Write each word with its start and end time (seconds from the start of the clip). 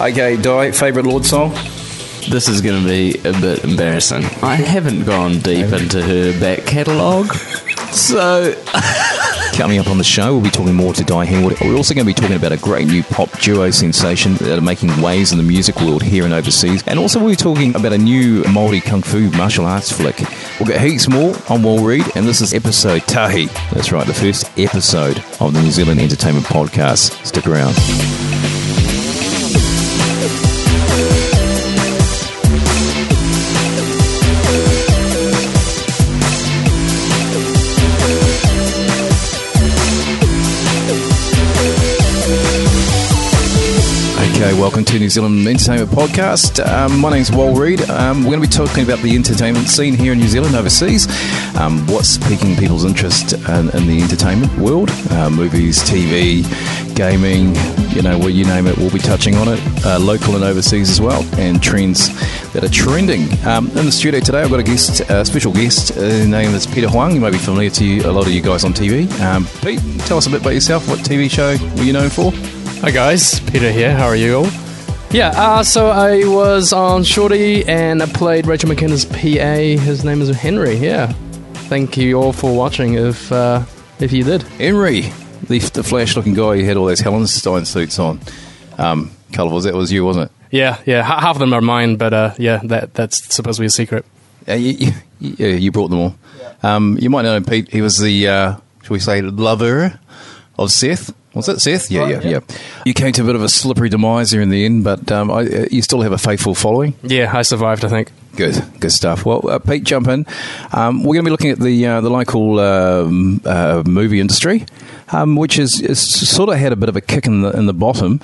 Okay, 0.00 0.36
Dai, 0.36 0.72
favourite 0.72 1.06
Lorde 1.06 1.24
song? 1.24 1.50
This 2.30 2.48
is 2.48 2.60
going 2.60 2.82
to 2.82 2.88
be 2.88 3.18
a 3.28 3.32
bit 3.40 3.64
embarrassing. 3.64 4.24
I 4.42 4.54
haven't 4.54 5.04
gone 5.04 5.38
deep 5.38 5.72
into 5.72 6.02
her 6.02 6.38
back 6.40 6.66
catalogue, 6.66 7.32
so 7.92 8.54
Coming 9.52 9.78
up 9.78 9.88
on 9.88 9.98
the 9.98 10.04
show, 10.04 10.32
we'll 10.32 10.44
be 10.44 10.50
talking 10.50 10.74
more 10.74 10.94
to 10.94 11.04
Dai 11.04 11.26
Henwood. 11.26 11.60
We're 11.60 11.76
also 11.76 11.92
going 11.92 12.06
to 12.06 12.10
be 12.10 12.18
talking 12.18 12.36
about 12.36 12.52
a 12.52 12.56
great 12.56 12.86
new 12.86 13.02
pop 13.02 13.30
duo 13.38 13.70
sensation 13.70 14.34
that 14.36 14.56
are 14.56 14.62
making 14.62 15.02
waves 15.02 15.30
in 15.30 15.36
the 15.36 15.44
music 15.44 15.78
world 15.82 16.02
here 16.02 16.24
and 16.24 16.32
overseas. 16.32 16.82
And 16.86 16.98
also, 16.98 17.20
we'll 17.20 17.28
be 17.28 17.36
talking 17.36 17.76
about 17.76 17.92
a 17.92 17.98
new 17.98 18.42
Māori 18.44 18.82
Kung 18.82 19.02
Fu 19.02 19.30
martial 19.32 19.66
arts 19.66 19.92
flick. 19.92 20.18
We'll 20.58 20.68
get 20.68 20.80
heaps 20.80 21.06
more 21.06 21.36
on 21.50 21.62
Wal 21.62 21.84
Reed, 21.84 22.06
and 22.16 22.26
this 22.26 22.40
is 22.40 22.54
episode 22.54 23.02
Tahi. 23.02 23.46
That's 23.72 23.92
right, 23.92 24.06
the 24.06 24.14
first 24.14 24.50
episode 24.58 25.18
of 25.38 25.52
the 25.52 25.60
New 25.60 25.70
Zealand 25.70 26.00
Entertainment 26.00 26.46
Podcast. 26.46 27.24
Stick 27.26 27.46
around. 27.46 27.74
To 44.92 44.98
New 44.98 45.08
Zealand 45.08 45.46
Entertainment 45.46 45.90
Podcast. 45.90 46.62
Um, 46.66 47.00
my 47.00 47.10
name's 47.10 47.32
Wal 47.32 47.54
Reed. 47.54 47.80
Um, 47.88 48.24
we're 48.24 48.36
going 48.36 48.42
to 48.42 48.48
be 48.48 48.52
talking 48.66 48.84
about 48.84 48.98
the 48.98 49.14
entertainment 49.14 49.68
scene 49.68 49.94
here 49.94 50.12
in 50.12 50.18
New 50.18 50.28
Zealand, 50.28 50.54
overseas. 50.54 51.06
Um, 51.56 51.86
what's 51.86 52.18
piquing 52.18 52.56
people's 52.56 52.84
interest 52.84 53.32
in, 53.32 53.70
in 53.70 53.86
the 53.86 54.00
entertainment 54.02 54.54
world? 54.58 54.90
Uh, 55.10 55.30
movies, 55.30 55.78
TV, 55.78 56.44
gaming, 56.94 57.54
you 57.96 58.02
know, 58.02 58.18
what 58.18 58.34
you 58.34 58.44
name 58.44 58.66
it, 58.66 58.76
we'll 58.76 58.90
be 58.90 58.98
touching 58.98 59.34
on 59.36 59.48
it. 59.48 59.60
Uh, 59.86 59.98
local 59.98 60.34
and 60.34 60.44
overseas 60.44 60.90
as 60.90 61.00
well, 61.00 61.24
and 61.38 61.62
trends 61.62 62.08
that 62.52 62.62
are 62.62 62.68
trending. 62.68 63.22
Um, 63.46 63.68
in 63.68 63.86
the 63.86 63.92
studio 63.92 64.20
today, 64.20 64.42
I've 64.42 64.50
got 64.50 64.60
a 64.60 64.64
guest, 64.64 65.00
a 65.08 65.24
special 65.24 65.52
guest. 65.52 65.96
Uh, 65.96 66.02
his 66.02 66.28
name 66.28 66.52
is 66.54 66.66
Peter 66.66 66.88
Huang. 66.88 67.14
You 67.14 67.20
may 67.20 67.30
be 67.30 67.38
familiar 67.38 67.70
to 67.70 67.84
you, 67.84 68.02
a 68.02 68.12
lot 68.12 68.26
of 68.26 68.32
you 68.32 68.42
guys 68.42 68.64
on 68.64 68.74
TV. 68.74 69.10
Um, 69.20 69.46
Pete, 69.62 69.80
tell 70.06 70.18
us 70.18 70.26
a 70.26 70.30
bit 70.30 70.42
about 70.42 70.54
yourself. 70.54 70.86
What 70.86 70.98
TV 70.98 71.30
show 71.30 71.56
were 71.76 71.84
you 71.84 71.94
known 71.94 72.10
for? 72.10 72.30
Hi 72.82 72.90
guys, 72.90 73.40
Peter 73.40 73.70
here. 73.70 73.96
How 73.96 74.06
are 74.06 74.16
you 74.16 74.38
all? 74.38 74.71
Yeah, 75.12 75.28
uh, 75.36 75.62
so 75.62 75.88
I 75.88 76.24
was 76.26 76.72
on 76.72 77.04
Shorty 77.04 77.66
and 77.68 78.02
I 78.02 78.06
played 78.06 78.46
Rachel 78.46 78.70
McKenna's 78.70 79.04
PA. 79.04 79.18
His 79.84 80.06
name 80.06 80.22
is 80.22 80.34
Henry. 80.34 80.76
Yeah, 80.76 81.12
thank 81.68 81.98
you 81.98 82.14
all 82.18 82.32
for 82.32 82.56
watching. 82.56 82.94
If 82.94 83.30
uh, 83.30 83.64
if 84.00 84.10
you 84.10 84.24
did, 84.24 84.42
Henry, 84.42 85.02
the, 85.42 85.58
the 85.58 85.82
flash-looking 85.84 86.32
guy 86.32 86.56
who 86.56 86.64
had 86.64 86.78
all 86.78 86.86
those 86.86 87.02
Hallenstein 87.02 87.66
suits 87.66 87.98
on. 87.98 88.20
Um, 88.78 89.10
colourful. 89.34 89.60
That 89.60 89.74
was 89.74 89.92
you, 89.92 90.02
wasn't 90.02 90.30
it? 90.30 90.32
yeah, 90.50 90.80
yeah, 90.86 91.02
ha- 91.02 91.20
half 91.20 91.36
of 91.36 91.40
them 91.40 91.52
are 91.52 91.60
mine, 91.60 91.96
but 91.96 92.14
uh, 92.14 92.34
yeah, 92.38 92.60
that 92.64 92.94
that's 92.94 93.34
supposed 93.34 93.56
to 93.56 93.60
be 93.62 93.66
a 93.66 93.70
secret. 93.70 94.06
Yeah, 94.48 94.54
you, 94.54 94.92
you, 95.20 95.34
yeah, 95.38 95.48
you 95.48 95.70
brought 95.72 95.88
them 95.88 96.00
all. 96.00 96.14
Um, 96.62 96.96
you 96.98 97.10
might 97.10 97.22
know 97.22 97.36
him, 97.36 97.44
Pete. 97.44 97.70
He 97.70 97.82
was 97.82 97.98
the, 97.98 98.28
uh, 98.28 98.56
shall 98.82 98.94
we 98.94 98.98
say, 98.98 99.20
lover 99.20 100.00
of 100.58 100.70
Seth. 100.72 101.12
Was 101.34 101.48
it 101.48 101.60
Seth? 101.60 101.90
Yeah, 101.90 102.08
yeah, 102.08 102.20
yeah, 102.20 102.40
You 102.84 102.92
came 102.92 103.12
to 103.12 103.22
a 103.22 103.24
bit 103.24 103.34
of 103.34 103.42
a 103.42 103.48
slippery 103.48 103.88
demise 103.88 104.30
here 104.30 104.42
in 104.42 104.50
the 104.50 104.64
end, 104.66 104.84
but 104.84 105.10
um, 105.10 105.30
I, 105.30 105.40
uh, 105.46 105.66
you 105.70 105.80
still 105.80 106.02
have 106.02 106.12
a 106.12 106.18
faithful 106.18 106.54
following. 106.54 106.94
Yeah, 107.02 107.30
I 107.34 107.42
survived. 107.42 107.84
I 107.84 107.88
think. 107.88 108.10
Good, 108.36 108.62
good 108.80 108.92
stuff. 108.92 109.26
Well, 109.26 109.46
uh, 109.48 109.58
Pete, 109.58 109.84
jump 109.84 110.08
in. 110.08 110.26
Um, 110.72 111.00
we're 111.04 111.14
going 111.14 111.24
to 111.24 111.28
be 111.28 111.30
looking 111.30 111.50
at 111.50 111.58
the 111.58 111.86
uh, 111.86 112.00
the 112.00 112.08
local 112.10 112.60
um, 112.60 113.40
uh, 113.44 113.82
movie 113.86 114.20
industry, 114.20 114.64
um, 115.10 115.36
which 115.36 115.58
is, 115.58 115.80
is 115.82 116.00
sort 116.00 116.48
of 116.48 116.56
had 116.56 116.72
a 116.72 116.76
bit 116.76 116.88
of 116.88 116.96
a 116.96 117.02
kick 117.02 117.26
in 117.26 117.42
the 117.42 117.50
in 117.50 117.66
the 117.66 117.74
bottom, 117.74 118.20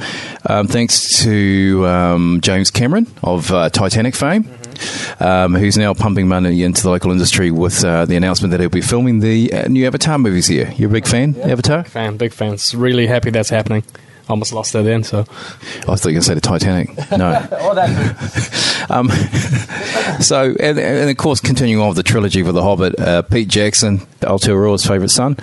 um, 0.47 0.67
thanks 0.67 1.23
to 1.25 1.87
um, 1.87 2.41
James 2.43 2.71
Cameron 2.71 3.07
of 3.23 3.51
uh, 3.53 3.69
Titanic 3.69 4.15
fame. 4.15 4.49
Um, 5.21 5.55
who's 5.55 5.77
now 5.77 5.95
pumping 5.95 6.29
money 6.29 6.63
into 6.63 6.83
the 6.83 6.91
local 6.91 7.11
industry 7.11 7.51
with 7.51 7.85
uh, 7.85 8.05
the 8.05 8.17
announcement 8.17 8.53
that 8.53 8.61
he'll 8.61 8.69
be 8.69 8.81
filming 8.81 9.21
the 9.21 9.53
uh, 9.53 9.69
new 9.69 9.87
Avatar 9.87 10.19
movies 10.19 10.47
here. 10.47 10.73
You're 10.77 10.91
a 10.91 10.93
big 10.93 11.07
fan, 11.07 11.37
Avatar? 11.41 11.85
Fan, 11.85 12.17
big 12.17 12.33
fan. 12.33 12.57
Really 12.75 13.07
happy 13.07 13.31
that's 13.31 13.51
happening. 13.51 13.85
Almost 14.29 14.53
lost 14.53 14.75
it 14.75 14.85
then. 14.85 15.05
So 15.05 15.21
I 15.21 15.25
thought 15.25 15.89
you 15.89 15.93
were 15.93 15.97
going 15.97 16.15
to 16.17 16.23
say 16.23 16.35
the 16.35 16.41
Titanic. 16.41 16.97
No. 17.11 17.47
oh, 17.53 17.75
that. 17.75 18.55
Um, 18.91 19.11
so, 20.21 20.55
and, 20.59 20.79
and 20.79 21.11
of 21.11 21.17
course, 21.19 21.41
continuing 21.41 21.83
on 21.83 21.89
with 21.89 21.97
the 21.97 22.03
trilogy 22.03 22.43
for 22.43 22.53
The 22.53 22.63
Hobbit, 22.63 22.99
uh, 22.99 23.23
Pete 23.23 23.49
Jackson, 23.49 23.99
Aotearoa's 24.21 24.87
favourite 24.87 25.11
son, 25.11 25.37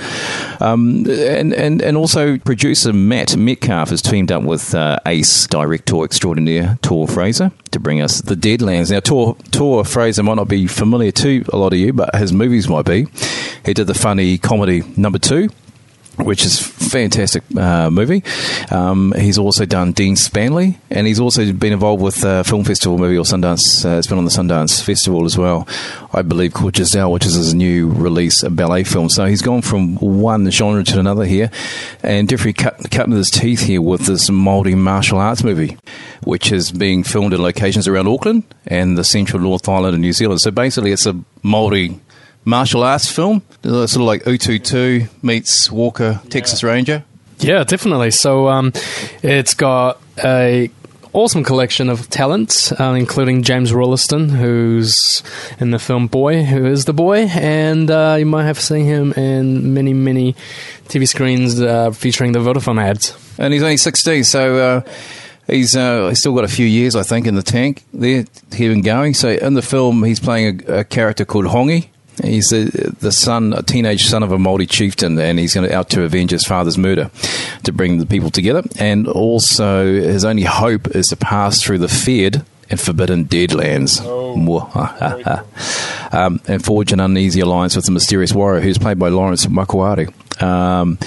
um, 0.59 1.05
and, 1.07 1.53
and 1.53 1.81
and 1.81 1.97
also 1.97 2.37
producer 2.39 2.91
Matt 2.91 3.37
Metcalfe 3.37 3.89
has 3.89 4.01
teamed 4.01 4.31
up 4.31 4.43
with 4.43 4.73
uh, 4.73 4.97
ace 5.05 5.47
director 5.47 6.03
extraordinaire 6.03 6.79
Toa 6.81 7.07
Fraser 7.07 7.51
to 7.71 7.79
bring 7.79 8.01
us 8.01 8.21
The 8.21 8.35
Deadlands. 8.35 8.91
Now, 8.91 8.99
Toa, 8.99 9.35
Toa 9.51 9.83
Fraser 9.83 10.23
might 10.23 10.35
not 10.35 10.47
be 10.47 10.65
familiar 10.67 11.11
to 11.11 11.45
a 11.53 11.57
lot 11.57 11.73
of 11.73 11.79
you, 11.79 11.93
but 11.93 12.15
his 12.15 12.33
movies 12.33 12.67
might 12.67 12.85
be. 12.85 13.05
He 13.65 13.73
did 13.73 13.87
the 13.87 13.93
funny 13.93 14.37
comedy 14.37 14.81
Number 14.97 15.19
Two 15.19 15.49
which 16.17 16.45
is 16.45 16.59
fantastic 16.59 17.43
uh, 17.57 17.89
movie. 17.89 18.23
Um, 18.71 19.13
he's 19.17 19.37
also 19.37 19.65
done 19.65 19.91
Dean 19.91 20.15
Spanley, 20.15 20.77
and 20.89 21.07
he's 21.07 21.19
also 21.19 21.51
been 21.51 21.73
involved 21.73 22.01
with 22.01 22.23
uh, 22.23 22.43
film 22.43 22.63
festival 22.63 22.97
movie 22.97 23.17
or 23.17 23.23
Sundance. 23.23 23.85
Uh, 23.85 23.97
it's 23.97 24.07
been 24.07 24.17
on 24.17 24.25
the 24.25 24.31
Sundance 24.31 24.83
Festival 24.83 25.25
as 25.25 25.37
well, 25.37 25.67
I 26.13 26.21
believe, 26.21 26.53
called 26.53 26.75
Giselle, 26.75 27.11
which 27.11 27.25
is 27.25 27.35
his 27.35 27.53
new 27.53 27.89
release, 27.89 28.43
a 28.43 28.49
ballet 28.49 28.83
film. 28.83 29.09
So 29.09 29.25
he's 29.25 29.41
gone 29.41 29.61
from 29.61 29.95
one 29.97 30.49
genre 30.51 30.83
to 30.83 30.99
another 30.99 31.25
here, 31.25 31.51
and 32.03 32.29
Jeffrey 32.29 32.53
cut, 32.53 32.89
cutting 32.91 33.13
his 33.13 33.29
teeth 33.29 33.61
here 33.61 33.81
with 33.81 34.05
this 34.05 34.29
Māori 34.29 34.77
martial 34.77 35.19
arts 35.19 35.43
movie, 35.43 35.77
which 36.23 36.51
is 36.51 36.71
being 36.71 37.03
filmed 37.03 37.33
in 37.33 37.41
locations 37.41 37.87
around 37.87 38.07
Auckland 38.07 38.43
and 38.67 38.97
the 38.97 39.03
central 39.03 39.41
North 39.41 39.67
Island 39.67 39.95
of 39.95 39.99
New 39.99 40.13
Zealand. 40.13 40.41
So 40.41 40.51
basically, 40.51 40.91
it's 40.91 41.05
a 41.05 41.13
Māori 41.43 41.99
martial 42.45 42.83
arts 42.83 43.11
film, 43.11 43.41
sort 43.63 43.95
of 43.95 44.01
like 44.01 44.23
Ututu 44.23 45.09
meets 45.23 45.69
Walker, 45.71 46.21
Texas 46.29 46.63
Ranger. 46.63 47.03
Yeah, 47.39 47.63
definitely. 47.63 48.11
So 48.11 48.47
um, 48.47 48.71
it's 49.21 49.53
got 49.53 49.99
a 50.23 50.69
awesome 51.15 51.43
collection 51.43 51.89
of 51.89 52.09
talents, 52.09 52.71
uh, 52.73 52.93
including 52.97 53.41
James 53.41 53.73
Rolleston, 53.73 54.29
who's 54.29 55.23
in 55.59 55.71
the 55.71 55.79
film 55.79 56.07
Boy, 56.07 56.43
who 56.43 56.65
is 56.65 56.85
the 56.85 56.93
boy, 56.93 57.27
and 57.31 57.89
uh, 57.89 58.17
you 58.19 58.25
might 58.25 58.43
have 58.43 58.59
seen 58.59 58.85
him 58.85 59.13
in 59.13 59.73
many, 59.73 59.93
many 59.93 60.33
TV 60.87 61.07
screens 61.07 61.59
uh, 61.61 61.91
featuring 61.91 62.33
the 62.33 62.39
Vodafone 62.39 62.81
ads. 62.81 63.17
And 63.37 63.53
he's 63.53 63.63
only 63.63 63.77
16, 63.77 64.25
so 64.25 64.57
uh, 64.57 64.91
he's, 65.47 65.75
uh, 65.75 66.09
he's 66.09 66.19
still 66.19 66.35
got 66.35 66.43
a 66.43 66.49
few 66.49 66.65
years, 66.65 66.95
I 66.97 67.03
think, 67.03 67.27
in 67.27 67.35
the 67.35 67.43
tank 67.43 67.83
there, 67.93 68.25
here 68.53 68.71
and 68.71 68.83
going. 68.83 69.13
So 69.13 69.29
in 69.29 69.53
the 69.53 69.61
film, 69.61 70.03
he's 70.03 70.19
playing 70.19 70.63
a, 70.67 70.79
a 70.79 70.83
character 70.83 71.23
called 71.23 71.45
Hongi. 71.45 71.87
He's 72.23 72.49
the, 72.49 72.95
the 72.99 73.11
son, 73.11 73.53
a 73.53 73.61
teenage 73.61 74.05
son 74.05 74.23
of 74.23 74.31
a 74.31 74.37
Māori 74.37 74.69
chieftain, 74.69 75.19
and 75.19 75.39
he's 75.39 75.53
going 75.53 75.67
to 75.67 75.75
out 75.75 75.89
to 75.91 76.03
avenge 76.03 76.31
his 76.31 76.45
father's 76.45 76.77
murder 76.77 77.11
to 77.63 77.71
bring 77.71 77.97
the 77.97 78.05
people 78.05 78.31
together. 78.31 78.63
And 78.79 79.07
also, 79.07 79.85
his 79.85 80.25
only 80.25 80.43
hope 80.43 80.87
is 80.95 81.07
to 81.07 81.15
pass 81.15 81.61
through 81.61 81.79
the 81.79 81.87
feared 81.87 82.43
and 82.69 82.79
forbidden 82.79 83.25
Deadlands. 83.25 84.01
um, 86.11 86.41
and 86.47 86.63
forge 86.63 86.91
an 86.91 86.99
uneasy 86.99 87.39
alliance 87.39 87.75
with 87.75 87.85
the 87.85 87.91
mysterious 87.91 88.33
warrior 88.33 88.61
who's 88.61 88.77
played 88.77 88.99
by 88.99 89.09
Lawrence 89.09 89.45
Makoare. 89.45 90.13
Um, 90.41 90.99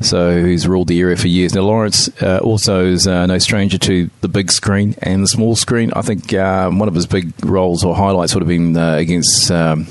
so 0.00 0.44
he's 0.44 0.68
ruled 0.68 0.88
the 0.88 1.00
area 1.00 1.16
for 1.16 1.28
years. 1.28 1.54
Now 1.54 1.62
Lawrence 1.62 2.08
uh, 2.22 2.38
also 2.38 2.84
is 2.84 3.06
uh, 3.06 3.26
no 3.26 3.38
stranger 3.38 3.78
to 3.78 4.10
the 4.20 4.28
big 4.28 4.50
screen 4.50 4.94
and 5.02 5.22
the 5.22 5.28
small 5.28 5.56
screen. 5.56 5.92
I 5.94 6.02
think 6.02 6.32
uh, 6.32 6.70
one 6.70 6.88
of 6.88 6.94
his 6.94 7.06
big 7.06 7.32
roles 7.44 7.84
or 7.84 7.94
highlights 7.94 8.34
would 8.34 8.42
have 8.42 8.48
been 8.48 8.76
uh, 8.76 8.94
against 8.94 9.50
um, 9.50 9.86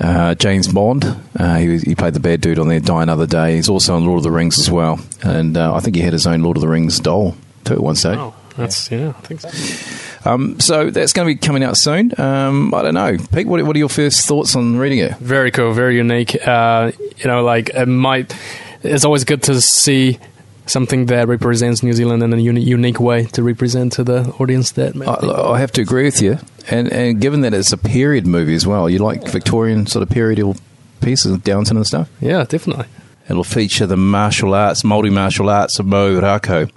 uh, 0.00 0.34
James 0.34 0.68
Bond. 0.68 1.04
Uh, 1.38 1.56
he, 1.56 1.78
he 1.78 1.94
played 1.94 2.14
the 2.14 2.20
bad 2.20 2.40
dude 2.40 2.58
on 2.58 2.68
there. 2.68 2.80
Die 2.80 3.02
Another 3.02 3.26
Day. 3.26 3.56
He's 3.56 3.68
also 3.68 3.96
on 3.96 4.04
Lord 4.04 4.18
of 4.18 4.22
the 4.24 4.30
Rings 4.30 4.58
as 4.58 4.70
well, 4.70 5.00
and 5.22 5.56
uh, 5.56 5.74
I 5.74 5.80
think 5.80 5.96
he 5.96 6.02
had 6.02 6.12
his 6.12 6.26
own 6.26 6.42
Lord 6.42 6.56
of 6.56 6.60
the 6.60 6.68
Rings 6.68 7.00
doll 7.00 7.36
too 7.64 7.74
at 7.74 7.80
one 7.80 7.96
stage. 7.96 8.18
Oh, 8.18 8.34
that's 8.56 8.90
yeah, 8.90 9.10
I 9.10 9.20
think 9.22 9.40
so. 9.40 10.30
Um, 10.30 10.58
so 10.60 10.90
that's 10.90 11.12
going 11.12 11.28
to 11.28 11.34
be 11.34 11.38
coming 11.38 11.62
out 11.62 11.76
soon. 11.76 12.12
Um, 12.18 12.74
I 12.74 12.82
don't 12.82 12.94
know, 12.94 13.16
Pete. 13.32 13.46
What, 13.46 13.62
what 13.64 13.76
are 13.76 13.78
your 13.78 13.88
first 13.88 14.26
thoughts 14.26 14.56
on 14.56 14.76
reading 14.76 14.98
it? 14.98 15.16
Very 15.18 15.50
cool, 15.50 15.72
very 15.72 15.96
unique. 15.96 16.36
Uh, 16.46 16.92
you 17.16 17.26
know, 17.26 17.42
like 17.44 17.70
it 17.70 17.86
might. 17.86 18.34
It's 18.82 19.04
always 19.04 19.24
good 19.24 19.42
to 19.44 19.60
see 19.60 20.18
something 20.68 21.06
that 21.06 21.28
represents 21.28 21.82
New 21.82 21.92
Zealand 21.92 22.22
in 22.22 22.32
a 22.32 22.36
uni- 22.36 22.60
unique 22.62 23.00
way 23.00 23.24
to 23.32 23.42
represent 23.42 23.92
to 23.94 24.04
the 24.04 24.28
audience 24.38 24.72
that. 24.72 24.94
I, 24.96 25.52
I 25.54 25.58
have 25.58 25.72
to 25.72 25.80
agree 25.82 26.04
with 26.04 26.20
you, 26.22 26.38
and 26.70 26.92
and 26.92 27.20
given 27.20 27.40
that 27.42 27.54
it's 27.54 27.72
a 27.72 27.78
period 27.78 28.26
movie 28.26 28.54
as 28.54 28.66
well, 28.66 28.88
you 28.88 28.98
like 28.98 29.28
Victorian 29.28 29.86
sort 29.86 30.02
of 30.02 30.08
periodial 30.08 30.58
pieces, 31.00 31.38
Downton 31.38 31.76
and 31.76 31.86
stuff. 31.86 32.08
yeah, 32.20 32.44
definitely. 32.44 32.86
It'll 33.30 33.44
feature 33.44 33.86
the 33.86 33.96
martial 33.96 34.54
arts, 34.54 34.82
multi 34.84 35.10
martial 35.10 35.50
arts 35.50 35.78
of 35.78 35.86
mau 35.86 36.08
rākau, 36.20 36.70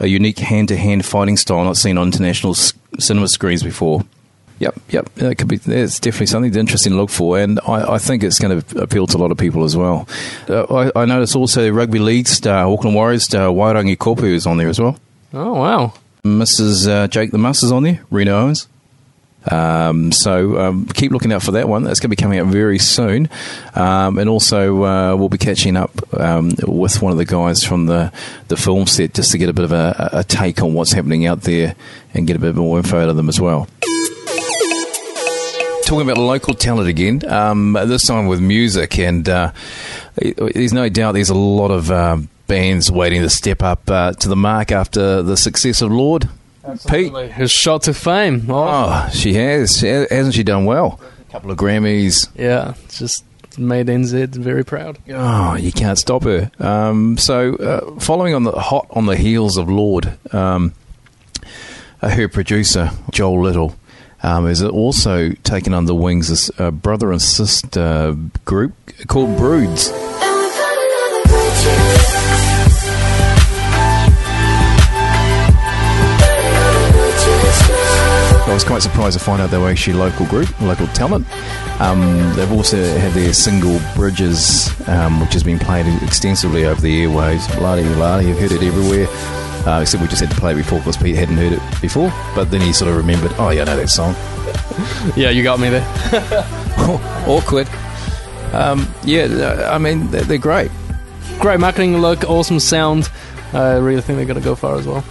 a 0.00 0.06
unique 0.06 0.38
hand 0.38 0.68
to 0.68 0.76
hand 0.76 1.04
fighting 1.04 1.36
style 1.36 1.64
not 1.64 1.76
seen 1.76 1.98
on 1.98 2.06
international 2.08 2.52
s- 2.54 2.72
cinema 2.98 3.28
screens 3.28 3.62
before. 3.62 4.02
Yep, 4.62 4.80
yep. 4.90 5.10
It 5.16 5.38
could 5.38 5.48
be. 5.48 5.58
It's 5.66 5.98
definitely 5.98 6.26
something 6.26 6.54
interesting 6.54 6.92
to 6.92 6.96
look 6.96 7.10
for, 7.10 7.36
and 7.36 7.58
I, 7.66 7.94
I 7.94 7.98
think 7.98 8.22
it's 8.22 8.38
going 8.38 8.60
to 8.60 8.80
appeal 8.80 9.08
to 9.08 9.16
a 9.16 9.18
lot 9.18 9.32
of 9.32 9.36
people 9.36 9.64
as 9.64 9.76
well. 9.76 10.06
Uh, 10.48 10.62
I, 10.94 11.02
I 11.02 11.04
noticed 11.04 11.34
also 11.34 11.68
rugby 11.68 11.98
league 11.98 12.28
star, 12.28 12.72
Auckland 12.72 12.94
Warriors 12.94 13.24
star 13.24 13.48
Wairangi 13.48 13.96
Koopu 13.96 14.22
is 14.22 14.46
on 14.46 14.58
there 14.58 14.68
as 14.68 14.78
well. 14.78 14.96
Oh 15.34 15.54
wow, 15.54 15.94
Mrs. 16.22 16.86
Uh, 16.86 17.08
Jake 17.08 17.32
the 17.32 17.38
Muss 17.38 17.64
is 17.64 17.72
on 17.72 17.82
there, 17.82 18.02
Reno 18.12 18.38
Owens. 18.38 18.68
Um, 19.50 20.12
so 20.12 20.60
um, 20.60 20.86
keep 20.86 21.10
looking 21.10 21.32
out 21.32 21.42
for 21.42 21.50
that 21.50 21.68
one. 21.68 21.82
That's 21.82 21.98
going 21.98 22.10
to 22.10 22.16
be 22.16 22.22
coming 22.22 22.38
out 22.38 22.46
very 22.46 22.78
soon. 22.78 23.28
Um, 23.74 24.16
and 24.18 24.28
also, 24.28 24.84
uh, 24.84 25.16
we'll 25.16 25.28
be 25.28 25.38
catching 25.38 25.76
up 25.76 25.90
um, 26.20 26.52
with 26.68 27.02
one 27.02 27.10
of 27.10 27.18
the 27.18 27.24
guys 27.24 27.64
from 27.64 27.86
the, 27.86 28.12
the 28.46 28.56
film 28.56 28.86
set 28.86 29.14
just 29.14 29.32
to 29.32 29.38
get 29.38 29.48
a 29.48 29.52
bit 29.52 29.64
of 29.64 29.72
a, 29.72 30.10
a 30.12 30.22
take 30.22 30.62
on 30.62 30.74
what's 30.74 30.92
happening 30.92 31.26
out 31.26 31.40
there 31.40 31.74
and 32.14 32.28
get 32.28 32.36
a 32.36 32.38
bit 32.38 32.54
more 32.54 32.78
info 32.78 33.02
out 33.02 33.08
of 33.08 33.16
them 33.16 33.28
as 33.28 33.40
well. 33.40 33.66
Talking 35.84 36.08
about 36.08 36.16
local 36.16 36.54
talent 36.54 36.88
again, 36.88 37.28
um, 37.30 37.72
this 37.86 38.06
time 38.06 38.26
with 38.26 38.40
music, 38.40 38.98
and 38.98 39.28
uh, 39.28 39.52
there's 40.14 40.72
no 40.72 40.88
doubt 40.88 41.12
there's 41.12 41.28
a 41.28 41.34
lot 41.34 41.70
of 41.70 41.90
uh, 41.90 42.18
bands 42.46 42.90
waiting 42.90 43.20
to 43.20 43.28
step 43.28 43.62
up 43.62 43.90
uh, 43.90 44.12
to 44.12 44.28
the 44.28 44.36
mark 44.36 44.72
after 44.72 45.22
the 45.22 45.36
success 45.36 45.82
of 45.82 45.90
Lorde. 45.92 46.28
Pete, 46.88 47.12
His 47.32 47.50
shot 47.50 47.82
to 47.82 47.94
fame. 47.94 48.46
Oh, 48.48 49.04
oh, 49.06 49.10
she 49.12 49.34
has, 49.34 49.80
hasn't 49.80 50.34
she 50.34 50.42
done 50.44 50.64
well? 50.64 50.98
A 51.28 51.32
couple 51.32 51.50
of 51.50 51.58
Grammys. 51.58 52.28
yeah, 52.36 52.74
just 52.88 53.24
made 53.58 53.88
NZ 53.88 54.28
very 54.36 54.64
proud. 54.64 54.98
Oh, 55.10 55.56
you 55.56 55.72
can't 55.72 55.98
stop 55.98 56.22
her. 56.22 56.50
Um, 56.58 57.18
so, 57.18 57.56
uh, 57.56 58.00
following 58.00 58.34
on 58.34 58.44
the 58.44 58.52
hot 58.52 58.86
on 58.90 59.06
the 59.06 59.16
heels 59.16 59.58
of 59.58 59.68
Lorde, 59.68 60.16
um, 60.32 60.72
her 62.00 62.28
producer 62.28 62.90
Joel 63.10 63.42
Little 63.42 63.76
um, 64.22 64.46
is 64.46 64.62
also 64.62 65.30
taken 65.42 65.74
under 65.74 65.94
wings 65.94 66.28
this 66.28 66.50
uh, 66.58 66.70
brother 66.70 67.12
and 67.12 67.20
sister 67.20 68.16
group 68.44 68.74
called 69.06 69.36
Broods. 69.36 69.90
I 78.44 78.54
was 78.54 78.64
quite 78.64 78.82
surprised 78.82 79.18
to 79.18 79.24
find 79.24 79.40
out 79.40 79.50
they 79.50 79.56
were 79.56 79.70
actually 79.70 79.94
a 79.94 80.00
local 80.00 80.26
group, 80.26 80.60
local 80.60 80.86
talent. 80.88 81.26
Um, 81.80 82.34
they've 82.36 82.52
also 82.52 82.76
had 82.98 83.12
their 83.12 83.32
single 83.32 83.80
Bridges, 83.96 84.70
um, 84.88 85.20
which 85.20 85.32
has 85.32 85.42
been 85.42 85.58
played 85.58 85.86
extensively 86.02 86.66
over 86.66 86.78
the 86.78 87.04
airwaves. 87.04 87.48
Bloody, 87.56 87.82
bloody, 87.94 88.26
you've 88.28 88.38
heard 88.38 88.52
it 88.52 88.62
everywhere. 88.62 89.06
Uh, 89.66 89.80
except 89.80 90.02
we 90.02 90.08
just 90.08 90.20
had 90.20 90.30
to 90.30 90.36
play 90.36 90.52
it 90.52 90.56
before 90.56 90.78
because 90.80 90.96
Pete 90.96 91.14
hadn't 91.14 91.36
heard 91.36 91.52
it 91.52 91.80
before. 91.80 92.12
But 92.34 92.50
then 92.50 92.60
he 92.60 92.72
sort 92.72 92.90
of 92.90 92.96
remembered, 92.96 93.32
oh, 93.38 93.50
yeah, 93.50 93.62
I 93.62 93.64
know 93.64 93.76
that 93.76 93.88
song. 93.88 94.14
Yeah, 95.16 95.30
you 95.30 95.42
got 95.42 95.60
me 95.60 95.68
there. 95.68 95.86
Awkward. 97.28 97.68
Um, 98.52 98.88
yeah, 99.04 99.68
I 99.70 99.78
mean, 99.78 100.10
they're, 100.10 100.22
they're 100.22 100.38
great. 100.38 100.70
Great 101.38 101.60
marketing 101.60 101.98
look, 101.98 102.24
awesome 102.24 102.58
sound. 102.58 103.10
I 103.52 103.74
really 103.74 104.00
think 104.00 104.16
they're 104.16 104.26
going 104.26 104.38
to 104.38 104.44
go 104.44 104.54
far 104.54 104.76
as 104.76 104.86
well. 104.86 105.04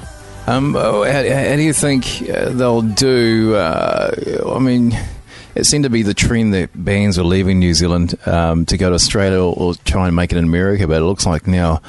Um, 0.48 0.76
oh, 0.76 1.04
how, 1.04 1.24
how 1.24 1.56
do 1.56 1.62
you 1.62 1.74
think 1.74 2.28
uh, 2.30 2.50
they'll 2.50 2.82
do? 2.82 3.54
Uh, 3.56 4.54
I 4.56 4.60
mean, 4.60 4.98
it 5.56 5.66
seemed 5.66 5.84
to 5.84 5.90
be 5.90 6.02
the 6.02 6.14
trend 6.14 6.54
that 6.54 6.70
bands 6.74 7.20
are 7.20 7.24
leaving 7.24 7.60
New 7.60 7.74
Zealand 7.74 8.16
um, 8.28 8.66
to 8.66 8.78
go 8.78 8.90
to 8.90 8.96
Australia 8.96 9.40
or, 9.40 9.54
or 9.56 9.74
try 9.86 10.08
and 10.08 10.16
make 10.16 10.32
it 10.32 10.38
in 10.38 10.44
America, 10.44 10.88
but 10.88 11.02
it 11.02 11.06
looks 11.06 11.26
like 11.26 11.48
now 11.48 11.82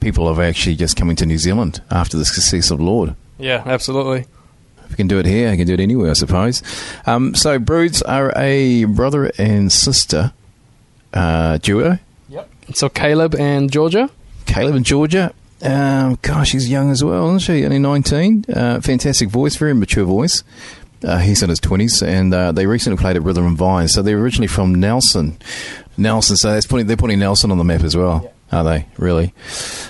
people 0.00 0.26
are 0.28 0.42
actually 0.42 0.76
just 0.76 0.96
coming 0.96 1.16
to 1.16 1.26
New 1.26 1.38
Zealand 1.38 1.82
after 1.90 2.16
the 2.16 2.24
success 2.24 2.70
of 2.70 2.80
Lorde. 2.80 3.14
Yeah, 3.38 3.62
absolutely. 3.66 4.26
If 4.84 4.90
you 4.90 4.96
can 4.96 5.08
do 5.08 5.18
it 5.18 5.26
here, 5.26 5.50
you 5.50 5.56
can 5.56 5.66
do 5.66 5.74
it 5.74 5.80
anywhere, 5.80 6.10
I 6.10 6.14
suppose. 6.14 6.62
Um, 7.06 7.34
so, 7.34 7.58
Broods 7.58 8.00
are 8.02 8.32
a 8.36 8.84
brother 8.84 9.30
and 9.38 9.70
sister 9.70 10.32
uh, 11.12 11.58
duo. 11.58 11.98
Yep. 12.28 12.50
So 12.74 12.88
Caleb 12.88 13.34
and 13.34 13.70
Georgia. 13.70 14.10
Caleb 14.46 14.76
and 14.76 14.84
Georgia. 14.84 15.32
Um, 15.62 16.18
gosh, 16.22 16.50
she's 16.50 16.70
young 16.70 16.90
as 16.90 17.02
well, 17.02 17.26
isn't 17.28 17.40
she? 17.40 17.64
Only 17.64 17.78
19. 17.78 18.44
Uh, 18.48 18.80
fantastic 18.80 19.28
voice, 19.28 19.56
very 19.56 19.74
mature 19.74 20.04
voice. 20.04 20.44
Uh, 21.02 21.18
he's 21.18 21.42
in 21.42 21.48
his 21.48 21.60
20s, 21.60 22.06
and 22.06 22.32
uh, 22.34 22.52
they 22.52 22.66
recently 22.66 22.96
played 22.96 23.16
at 23.16 23.22
Rhythm 23.22 23.46
and 23.46 23.56
Vine. 23.56 23.88
So 23.88 24.02
they're 24.02 24.18
originally 24.18 24.48
from 24.48 24.74
Nelson. 24.74 25.38
Nelson, 25.96 26.36
so 26.36 26.52
that's 26.52 26.66
putting, 26.66 26.86
they're 26.86 26.96
putting 26.96 27.18
Nelson 27.18 27.50
on 27.50 27.58
the 27.58 27.64
map 27.64 27.82
as 27.82 27.96
well, 27.96 28.32
are 28.50 28.64
they? 28.64 28.86
Really? 28.96 29.34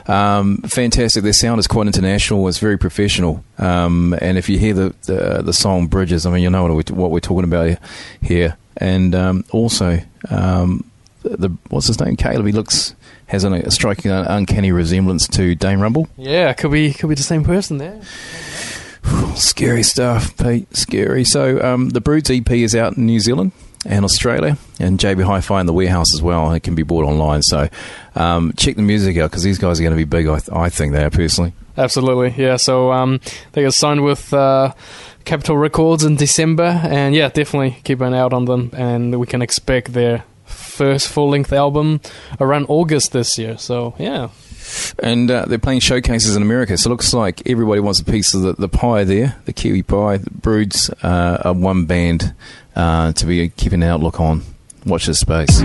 Um, 0.06 0.58
fantastic. 0.58 1.22
Their 1.22 1.32
sound 1.32 1.60
is 1.60 1.66
quite 1.66 1.86
international, 1.86 2.46
it's 2.48 2.58
very 2.58 2.78
professional. 2.78 3.44
Um, 3.58 4.16
and 4.20 4.38
if 4.38 4.48
you 4.48 4.58
hear 4.58 4.74
the, 4.74 4.94
the, 5.06 5.42
the 5.42 5.52
song 5.52 5.86
Bridges, 5.86 6.26
I 6.26 6.30
mean, 6.30 6.42
you 6.42 6.50
know 6.50 6.64
what, 6.64 6.90
we, 6.90 6.94
what 6.94 7.10
we're 7.10 7.20
talking 7.20 7.44
about 7.44 7.78
here. 8.20 8.56
And 8.76 9.14
um, 9.14 9.44
also, 9.50 10.00
um, 10.30 10.88
the 11.22 11.50
what's 11.68 11.88
his 11.88 12.00
name? 12.00 12.16
Caleb. 12.16 12.46
He 12.46 12.52
looks 12.52 12.94
has 13.26 13.44
an, 13.44 13.52
a 13.52 13.70
striking, 13.70 14.10
uh, 14.10 14.24
uncanny 14.28 14.72
resemblance 14.72 15.28
to 15.28 15.54
Dane 15.54 15.80
Rumble. 15.80 16.08
Yeah, 16.16 16.52
could 16.52 16.70
be 16.70 16.92
could 16.92 17.08
be 17.08 17.14
the 17.14 17.22
same 17.22 17.44
person 17.44 17.78
there. 17.78 18.00
Scary 19.34 19.82
stuff, 19.82 20.36
Pete. 20.36 20.74
Scary. 20.76 21.24
So 21.24 21.60
um, 21.62 21.90
the 21.90 22.00
Broods 22.00 22.30
EP 22.30 22.50
is 22.50 22.74
out 22.74 22.96
in 22.96 23.06
New 23.06 23.20
Zealand 23.20 23.52
and 23.86 24.04
Australia, 24.04 24.58
and 24.78 24.98
JB 24.98 25.24
Hi-Fi 25.24 25.60
in 25.60 25.66
the 25.66 25.72
warehouse 25.72 26.14
as 26.14 26.22
well. 26.22 26.52
It 26.52 26.62
can 26.62 26.74
be 26.74 26.82
bought 26.82 27.04
online. 27.04 27.42
So 27.42 27.68
um, 28.14 28.52
check 28.56 28.76
the 28.76 28.82
music 28.82 29.16
out 29.18 29.30
because 29.30 29.42
these 29.42 29.58
guys 29.58 29.80
are 29.80 29.82
going 29.82 29.92
to 29.92 29.96
be 29.96 30.04
big. 30.04 30.26
I, 30.28 30.38
th- 30.38 30.50
I 30.50 30.68
think 30.68 30.92
they 30.92 31.04
are 31.04 31.10
personally. 31.10 31.52
Absolutely, 31.76 32.34
yeah. 32.42 32.56
So 32.56 32.92
um, 32.92 33.20
they 33.52 33.62
got 33.62 33.74
signed 33.74 34.04
with 34.04 34.32
uh, 34.34 34.74
Capitol 35.24 35.56
Records 35.56 36.04
in 36.04 36.16
December, 36.16 36.80
and 36.84 37.14
yeah, 37.14 37.28
definitely 37.28 37.80
keep 37.84 38.00
an 38.00 38.14
eye 38.14 38.18
out 38.18 38.32
on 38.32 38.46
them, 38.46 38.70
and 38.72 39.18
we 39.18 39.26
can 39.26 39.42
expect 39.42 39.92
their 39.92 40.24
first 40.44 41.08
full 41.08 41.30
length 41.30 41.52
album 41.52 42.00
around 42.40 42.66
August 42.68 43.12
this 43.12 43.38
year. 43.38 43.58
So 43.58 43.94
yeah, 43.98 44.30
And 45.02 45.30
uh, 45.30 45.44
they're 45.46 45.58
playing 45.58 45.80
showcases 45.80 46.36
in 46.36 46.42
America, 46.42 46.76
so 46.76 46.88
it 46.88 46.92
looks 46.92 47.12
like 47.14 47.48
everybody 47.48 47.80
wants 47.80 48.00
a 48.00 48.04
piece 48.04 48.34
of 48.34 48.42
the, 48.42 48.52
the 48.54 48.68
pie 48.68 49.04
there, 49.04 49.36
the 49.44 49.52
Kiwi 49.52 49.82
pie. 49.82 50.18
The 50.18 50.30
Broods 50.30 50.90
uh, 51.02 51.42
are 51.44 51.52
one 51.52 51.84
band 51.86 52.34
uh, 52.74 53.12
to 53.12 53.26
be 53.26 53.48
keeping 53.50 53.82
an 53.82 53.88
outlook 53.88 54.20
on. 54.20 54.42
Watch 54.88 55.04
this 55.04 55.20
space. 55.20 55.60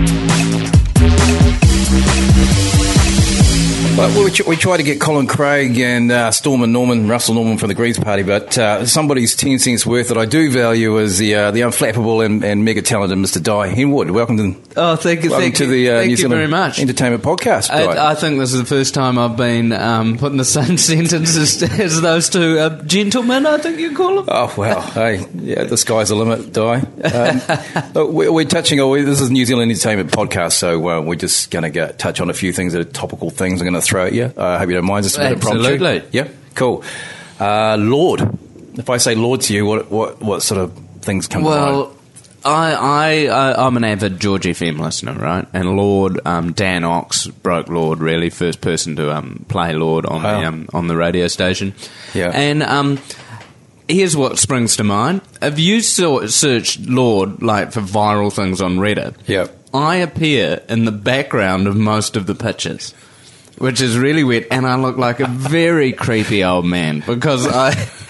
Well, 3.96 4.24
we, 4.24 4.30
tr- 4.32 4.42
we 4.48 4.56
tried 4.56 4.78
to 4.78 4.82
get 4.82 5.00
Colin 5.00 5.28
Craig 5.28 5.78
and 5.78 6.10
uh, 6.10 6.32
Storm 6.32 6.64
and 6.64 6.72
Norman, 6.72 7.06
Russel 7.06 7.34
Norman 7.34 7.58
from 7.58 7.68
the 7.68 7.74
Greens 7.76 7.96
Party, 7.96 8.24
but 8.24 8.58
uh, 8.58 8.84
somebody's 8.86 9.36
10 9.36 9.60
cents 9.60 9.86
worth 9.86 10.08
that 10.08 10.18
I 10.18 10.24
do 10.24 10.50
value 10.50 10.98
is 10.98 11.18
the 11.18 11.36
uh, 11.36 11.50
the 11.52 11.60
unflappable 11.60 12.26
and, 12.26 12.44
and 12.44 12.64
mega 12.64 12.82
talented 12.82 13.16
Mr. 13.18 13.40
Dai 13.40 13.72
Henwood. 13.72 14.10
Welcome 14.10 14.36
to, 14.38 14.56
Oh, 14.76 14.96
thank 14.96 15.22
you, 15.22 15.30
welcome 15.30 15.44
thank 15.44 15.54
to 15.56 15.66
the 15.66 15.90
uh, 15.90 15.98
thank 15.98 16.08
New 16.08 16.16
Zealand 16.16 16.34
very 16.38 16.48
much. 16.48 16.80
Entertainment 16.80 17.22
Podcast. 17.22 17.70
I, 17.70 18.10
I 18.10 18.14
think 18.16 18.40
this 18.40 18.52
is 18.52 18.58
the 18.58 18.66
first 18.66 18.94
time 18.94 19.16
I've 19.16 19.36
been 19.36 19.70
um, 19.72 20.18
put 20.18 20.32
in 20.32 20.38
the 20.38 20.44
same 20.44 20.76
sentence 20.76 21.36
as, 21.36 21.62
as 21.62 22.00
those 22.02 22.28
two 22.28 22.58
uh, 22.58 22.82
gentlemen. 22.82 23.46
I 23.46 23.58
think 23.58 23.78
you 23.78 23.94
call 23.96 24.16
them. 24.16 24.24
Oh 24.26 24.52
well, 24.58 24.80
hey, 24.90 25.24
yeah, 25.34 25.62
the 25.64 25.76
sky's 25.76 26.08
the 26.08 26.16
limit, 26.16 26.52
Dai. 26.52 26.80
Um, 26.80 27.92
look, 27.94 28.10
we're, 28.10 28.32
we're 28.32 28.44
touching 28.44 28.80
on 28.80 29.04
this 29.04 29.20
is 29.20 29.30
New 29.30 29.44
Zealand 29.44 29.70
Entertainment 29.70 30.10
Podcast, 30.10 30.54
so 30.54 30.88
uh, 30.88 31.00
we're 31.00 31.14
just 31.14 31.52
going 31.52 31.72
to 31.72 31.92
touch 31.92 32.20
on 32.20 32.28
a 32.28 32.34
few 32.34 32.52
things 32.52 32.72
that 32.72 32.80
are 32.80 32.90
topical 32.90 33.30
things. 33.30 33.60
I'm 33.60 33.66
going 33.66 33.80
to 33.80 33.83
throw 33.84 34.06
at 34.06 34.12
you. 34.12 34.32
I 34.36 34.58
hope 34.58 34.68
you 34.68 34.74
don't 34.74 34.86
mind. 34.86 35.04
Just 35.04 35.16
a 35.16 35.20
bit 35.20 35.32
Absolutely. 35.36 35.96
impromptu. 35.96 36.08
Yeah, 36.16 36.28
cool. 36.54 36.84
Uh, 37.38 37.76
Lorde, 37.78 38.38
if 38.78 38.88
I 38.90 38.96
say 38.98 39.14
Lorde 39.14 39.42
to 39.42 39.54
you, 39.54 39.66
what 39.66 39.90
what 39.90 40.20
what 40.22 40.42
sort 40.42 40.60
of 40.60 40.72
things 41.00 41.26
come 41.28 41.42
to 41.44 41.48
mind? 41.50 41.60
Well, 41.76 41.96
I, 42.46 43.24
I, 43.26 43.66
I'm 43.66 43.76
an 43.78 43.84
avid 43.84 44.20
George 44.20 44.44
FM 44.44 44.78
listener, 44.78 45.14
right? 45.14 45.46
And 45.54 45.76
Lorde, 45.78 46.20
um, 46.26 46.52
Dan 46.52 46.84
Ox 46.84 47.26
broke 47.26 47.68
Lorde, 47.68 48.00
really, 48.00 48.28
first 48.28 48.60
person 48.60 48.96
to 48.96 49.10
um, 49.16 49.46
play 49.48 49.72
Lorde 49.72 50.04
on 50.04 50.22
Wow. 50.22 50.40
the 50.40 50.46
um, 50.46 50.68
on 50.74 50.86
the 50.86 50.94
radio 50.96 51.26
station. 51.28 51.72
Yeah. 52.12 52.30
And 52.34 52.62
um, 52.62 52.98
here's 53.88 54.14
what 54.16 54.38
springs 54.38 54.76
to 54.76 54.84
mind: 54.84 55.22
if 55.40 55.58
you 55.58 55.80
saw, 55.80 56.26
search 56.26 56.78
Lorde 56.80 57.42
like 57.42 57.72
for 57.72 57.80
viral 57.80 58.32
things 58.32 58.60
on 58.60 58.76
Reddit, 58.76 59.14
Yeah. 59.26 59.46
I 59.72 59.96
appear 59.96 60.62
in 60.68 60.84
the 60.84 60.92
background 60.92 61.66
of 61.66 61.74
most 61.76 62.14
of 62.16 62.26
the 62.26 62.34
pictures. 62.36 62.94
Which 63.58 63.80
is 63.80 63.96
really 63.96 64.24
weird, 64.24 64.46
and 64.50 64.66
I 64.66 64.76
look 64.76 64.96
like 64.96 65.20
a 65.20 65.26
very 65.26 65.92
creepy 65.92 66.42
old 66.44 66.66
man 66.66 67.02
because 67.06 67.46
I. 67.46 67.74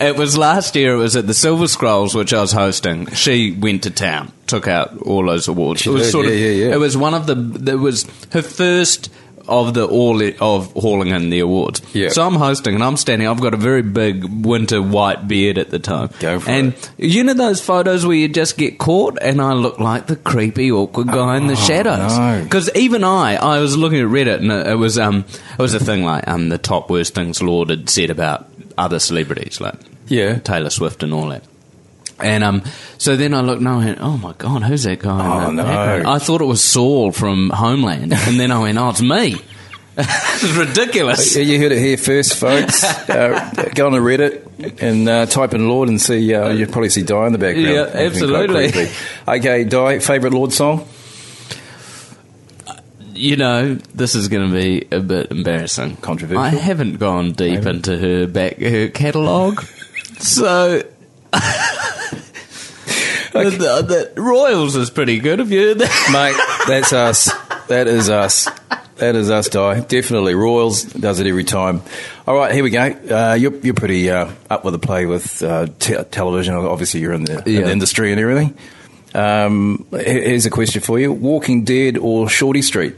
It 0.00 0.16
was 0.16 0.36
last 0.36 0.74
year. 0.74 0.94
It 0.94 0.96
was 0.96 1.14
at 1.14 1.28
the 1.28 1.34
Silver 1.34 1.68
Scrolls, 1.68 2.12
which 2.12 2.34
I 2.34 2.40
was 2.40 2.50
hosting. 2.50 3.06
She 3.12 3.52
went 3.52 3.84
to 3.84 3.90
town, 3.90 4.32
took 4.48 4.66
out 4.66 4.98
all 5.02 5.24
those 5.24 5.46
awards. 5.46 5.82
She 5.82 5.90
it 5.90 5.92
was 5.92 6.02
did, 6.04 6.10
sort 6.10 6.26
of. 6.26 6.32
yeah, 6.32 6.48
yeah, 6.48 6.66
yeah. 6.66 6.74
It 6.74 6.78
was 6.78 6.96
one 6.96 7.14
of 7.14 7.26
the. 7.26 7.72
It 7.72 7.76
was 7.76 8.04
her 8.32 8.42
first 8.42 9.12
of 9.48 9.74
the 9.74 9.86
all 9.86 10.22
of 10.40 10.72
hauling 10.72 11.08
in 11.08 11.30
the 11.30 11.40
awards. 11.40 11.82
Yeah. 11.94 12.08
So 12.10 12.26
I'm 12.26 12.34
hosting, 12.34 12.74
and 12.74 12.82
I'm 12.84 12.96
standing. 12.96 13.28
I've 13.28 13.40
got 13.40 13.54
a 13.54 13.56
very 13.58 13.82
big 13.82 14.24
winter 14.44 14.80
white 14.82 15.26
beard 15.28 15.58
at 15.58 15.70
the 15.70 15.78
time. 15.78 16.10
Go 16.20 16.40
for 16.40 16.50
and 16.50 16.72
it. 16.74 16.90
you 16.98 17.24
know 17.24 17.34
those 17.34 17.60
photos 17.60 18.04
where 18.06 18.16
you 18.16 18.28
just 18.28 18.56
get 18.56 18.78
caught, 18.78 19.18
and 19.20 19.40
I 19.40 19.52
look 19.52 19.78
like 19.78 20.06
the 20.06 20.16
creepy, 20.16 20.70
awkward 20.70 21.08
guy 21.08 21.36
in 21.36 21.46
the 21.46 21.56
shadows. 21.56 22.12
Oh, 22.12 22.38
no. 22.38 22.44
Because 22.44 22.70
even 22.74 23.04
I, 23.04 23.36
I 23.36 23.58
was 23.60 23.76
looking 23.76 24.00
at 24.00 24.06
Reddit, 24.06 24.36
and 24.38 24.50
it, 24.52 24.66
it 24.68 24.74
was 24.76 24.98
um, 24.98 25.24
it 25.52 25.58
was 25.62 25.74
a 25.74 25.80
thing 25.80 26.04
like 26.04 26.26
um, 26.28 26.48
the 26.48 26.58
top 26.58 26.90
worst 26.90 27.14
things 27.14 27.42
Lorde 27.42 27.70
had 27.70 27.90
said 27.90 28.10
about 28.10 28.48
other 28.78 28.98
celebrities, 28.98 29.60
like 29.60 29.74
Yeah. 30.06 30.38
Taylor 30.38 30.70
Swift 30.70 31.02
and 31.02 31.12
all 31.12 31.28
that. 31.28 31.44
And 32.22 32.44
um, 32.44 32.62
so 32.98 33.16
then 33.16 33.34
I 33.34 33.40
looked 33.40 33.60
and 33.60 33.68
I 33.68 33.76
went, 33.76 33.98
oh 34.00 34.16
my 34.16 34.32
god, 34.34 34.62
who's 34.62 34.84
that 34.84 35.00
guy? 35.00 35.44
Oh, 35.44 35.48
in 35.50 35.56
no. 35.56 35.64
background?" 35.64 36.06
I 36.06 36.18
thought 36.18 36.40
it 36.40 36.46
was 36.46 36.62
Saul 36.62 37.12
from 37.12 37.50
Homeland, 37.50 38.12
and 38.12 38.38
then 38.38 38.50
I 38.50 38.60
went, 38.60 38.78
oh, 38.78 38.90
it's 38.90 39.02
me. 39.02 39.36
it's 39.98 40.56
ridiculous. 40.56 41.36
You 41.36 41.58
heard 41.58 41.72
it 41.72 41.78
here 41.78 41.98
first, 41.98 42.36
folks. 42.36 42.82
uh, 43.10 43.68
go 43.74 43.86
on 43.86 43.92
to 43.92 43.98
Reddit 43.98 44.80
and 44.80 45.06
uh, 45.06 45.26
type 45.26 45.52
in 45.52 45.68
Lorde 45.68 45.90
and 45.90 46.00
see. 46.00 46.34
Uh, 46.34 46.48
you'll 46.48 46.70
probably 46.70 46.88
see 46.88 47.02
Dai 47.02 47.26
in 47.26 47.32
the 47.32 47.38
background. 47.38 47.68
Yeah, 47.68 47.90
absolutely. 47.92 48.88
Okay, 49.28 49.64
Dai, 49.64 49.98
favourite 49.98 50.32
Lorde 50.32 50.54
song? 50.54 50.88
You 53.12 53.36
know, 53.36 53.74
this 53.74 54.14
is 54.14 54.28
going 54.28 54.48
to 54.48 54.54
be 54.54 54.86
a 54.90 55.00
bit 55.00 55.30
embarrassing. 55.30 55.96
Controversial? 55.96 56.42
I 56.42 56.48
haven't 56.48 56.98
gone 56.98 57.32
deep 57.32 57.56
Haven't? 57.56 57.88
into 57.88 57.98
her 57.98 58.26
back 58.26 58.56
her 58.58 58.88
catalogue, 58.88 59.62
so. 60.18 60.82
The, 63.50 63.82
the, 63.82 64.12
the 64.14 64.20
Royals 64.22 64.76
is 64.76 64.90
pretty 64.90 65.18
good. 65.18 65.38
Have 65.38 65.50
you 65.50 65.60
heard 65.68 65.78
that? 65.80 66.10
Mate, 66.12 66.66
that's 66.68 66.92
us. 66.92 67.30
That 67.68 67.86
is 67.88 68.08
us. 68.10 68.48
That 68.96 69.16
is 69.16 69.30
us, 69.30 69.48
Dai. 69.48 69.80
Definitely. 69.80 70.34
Royals 70.34 70.84
does 70.84 71.18
it 71.18 71.26
every 71.26 71.44
time. 71.44 71.82
All 72.26 72.36
right, 72.36 72.52
here 72.54 72.62
we 72.62 72.70
go. 72.70 72.82
Uh, 72.82 73.34
you're, 73.34 73.54
you're 73.56 73.74
pretty 73.74 74.10
uh, 74.10 74.30
up 74.48 74.64
with 74.64 74.72
the 74.74 74.78
play 74.78 75.06
with 75.06 75.42
uh, 75.42 75.66
te- 75.78 76.02
television. 76.10 76.54
Obviously, 76.54 77.00
you're 77.00 77.12
in 77.12 77.24
the, 77.24 77.38
in 77.48 77.64
the 77.64 77.70
industry 77.72 78.12
and 78.12 78.20
everything. 78.20 78.56
Um, 79.14 79.86
here's 79.90 80.46
a 80.46 80.50
question 80.50 80.80
for 80.82 80.98
you 80.98 81.12
Walking 81.12 81.64
Dead 81.64 81.98
or 81.98 82.28
Shorty 82.28 82.62
Street? 82.62 82.94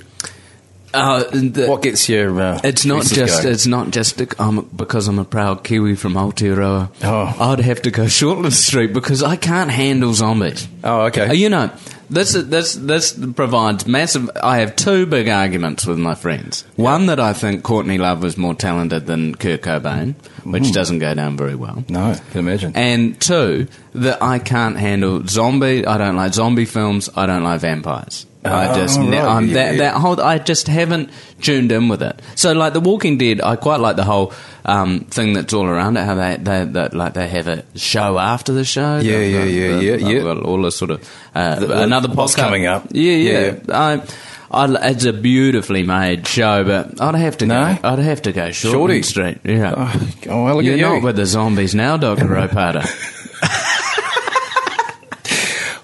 Uh, 0.94 1.24
the- 1.32 1.66
What 1.68 1.82
gets 1.82 2.08
your. 2.08 2.40
Uh, 2.40 2.60
It's 2.64 2.84
not 2.84 3.04
just 3.04 3.42
going? 3.42 3.52
it's 3.54 3.66
not 3.66 3.90
just 3.90 4.20
um, 4.40 4.68
because 4.74 5.08
I'm 5.08 5.18
a 5.18 5.24
proud 5.24 5.64
Kiwi 5.64 5.96
from 5.96 6.14
Aotearoa. 6.14 6.88
Oh. 7.02 7.36
I'd 7.52 7.60
have 7.60 7.82
to 7.82 7.90
go 7.90 8.04
Shortland 8.18 8.52
Street 8.52 8.92
because 8.92 9.22
I 9.22 9.36
can't 9.36 9.70
handle 9.70 10.14
zombies. 10.14 10.68
Oh, 10.84 11.02
okay. 11.06 11.26
Uh, 11.28 11.32
You 11.32 11.48
know, 11.48 11.70
this 12.10 12.32
this 12.34 12.74
this 12.74 13.12
provides 13.34 13.86
massive. 13.86 14.30
I 14.42 14.58
have 14.58 14.76
two 14.76 15.06
big 15.06 15.28
arguments 15.28 15.86
with 15.86 15.98
my 15.98 16.14
friends. 16.14 16.64
One 16.76 17.06
that 17.06 17.18
I 17.18 17.32
think 17.32 17.62
Courtney 17.64 17.98
Love 17.98 18.22
was 18.22 18.36
more 18.36 18.54
talented 18.54 19.06
than 19.06 19.34
Kurt 19.34 19.62
Cobain, 19.62 20.14
which 20.44 20.70
doesn't 20.72 20.98
go 21.00 21.14
down 21.14 21.36
very 21.36 21.54
well. 21.56 21.82
No, 21.88 22.10
I 22.12 22.20
can 22.30 22.40
imagine. 22.40 22.72
And 22.76 23.18
two, 23.20 23.66
that 23.94 24.22
I 24.22 24.38
can't 24.38 24.76
handle 24.76 25.26
zombie. 25.26 25.86
I 25.86 25.96
don't 25.98 26.16
like 26.16 26.34
zombie 26.34 26.66
films. 26.66 27.08
I 27.16 27.26
don't 27.26 27.42
like 27.42 27.60
vampires. 27.60 28.26
I 28.44 28.68
Oh, 28.68 28.74
just 28.74 28.98
ne- 29.00 29.16
right. 29.18 29.24
I'm, 29.26 29.48
that 29.54 29.78
that 29.78 29.94
whole 29.94 30.20
I 30.20 30.38
just 30.38 30.66
haven't 30.66 31.10
tuned 31.40 31.72
in 31.72 31.88
with 31.88 32.02
it. 32.02 32.20
So 32.34 32.52
like 32.52 32.72
The 32.74 32.80
Walking 32.80 33.16
Dead, 33.18 33.40
I 33.40 33.56
quite 33.56 33.80
like 33.80 33.96
the 33.96 34.04
whole 34.04 34.32
um, 34.66 35.00
thing 35.00 35.32
that's 35.32 35.52
all 35.54 35.64
around 35.66 35.96
it. 35.96 36.04
How 36.04 36.14
they 36.14 36.36
they, 36.36 36.64
they 36.64 36.88
like 36.88 37.14
they 37.14 37.26
have 37.28 37.48
a 37.48 37.64
show 37.78 38.18
after 38.18 38.52
the 38.52 38.64
show. 38.64 38.96
Yeah, 38.98 39.18
They've 39.18 39.32
yeah, 39.32 39.44
yeah, 39.44 39.44
they've- 39.44 39.82
yeah, 39.82 39.96
they've 40.08 40.16
yeah. 40.18 40.22
got 40.22 40.42
all 40.42 40.60
the 40.62 40.70
sort 40.72 40.90
of 40.90 41.10
uh, 41.34 41.54
The- 41.60 41.82
another 41.84 42.08
podcast 42.08 42.36
coming 42.36 42.66
up. 42.66 42.88
Yeah, 42.90 43.12
yeah. 43.12 43.40
Yeah, 43.40 43.58
I, 43.70 44.02
I, 44.50 44.90
it's 44.90 45.04
a 45.04 45.12
beautifully 45.12 45.82
made 45.82 46.28
show, 46.28 46.64
but 46.64 47.00
I'd 47.00 47.14
have 47.14 47.38
to 47.38 47.46
No? 47.46 47.78
go. 47.82 47.88
I'd 47.88 47.98
have 47.98 48.22
to 48.22 48.32
go 48.32 48.50
Shorty. 48.52 48.72
Shorty 48.76 49.02
Street. 49.02 49.38
Yeah. 49.44 49.74
Oh, 49.76 50.08
oh, 50.28 50.44
well, 50.44 50.54
look 50.56 50.64
You're 50.64 50.74
at 50.74 50.78
you. 50.80 50.84
not 50.86 51.02
with 51.02 51.16
the 51.16 51.26
zombies 51.26 51.74
now, 51.74 51.96
Doctor 51.96 52.26
Opata. 52.26 52.84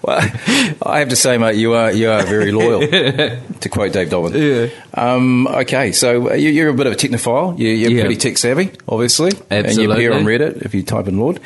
Well, 0.02 0.18
I 0.82 0.98
have 1.00 1.08
to 1.10 1.16
say, 1.16 1.36
mate, 1.38 1.56
you 1.56 1.74
are 1.74 1.92
you 1.92 2.10
are 2.10 2.22
very 2.22 2.52
loyal. 2.52 2.80
to 3.60 3.68
quote 3.70 3.92
Dave 3.92 4.08
Dobbyn. 4.08 4.34
Yeah. 4.34 4.70
Um, 4.94 5.46
okay, 5.46 5.92
so 5.92 6.32
you- 6.34 6.50
you're 6.50 6.68
a 6.70 6.74
bit 6.74 6.86
of 6.86 6.92
a 6.94 6.96
technophile. 6.96 7.58
You- 7.58 7.68
You're 7.68 7.90
Yeah. 7.92 8.00
pretty 8.02 8.16
tech 8.16 8.38
savvy, 8.38 8.70
obviously, 8.88 9.32
Absolutely. 9.50 9.68
and 9.70 9.78
you 9.78 9.92
appear 9.92 10.12
on 10.14 10.24
Reddit 10.24 10.62
if 10.62 10.74
you 10.74 10.82
type 10.82 11.06
in 11.08 11.18
Lorde. 11.18 11.40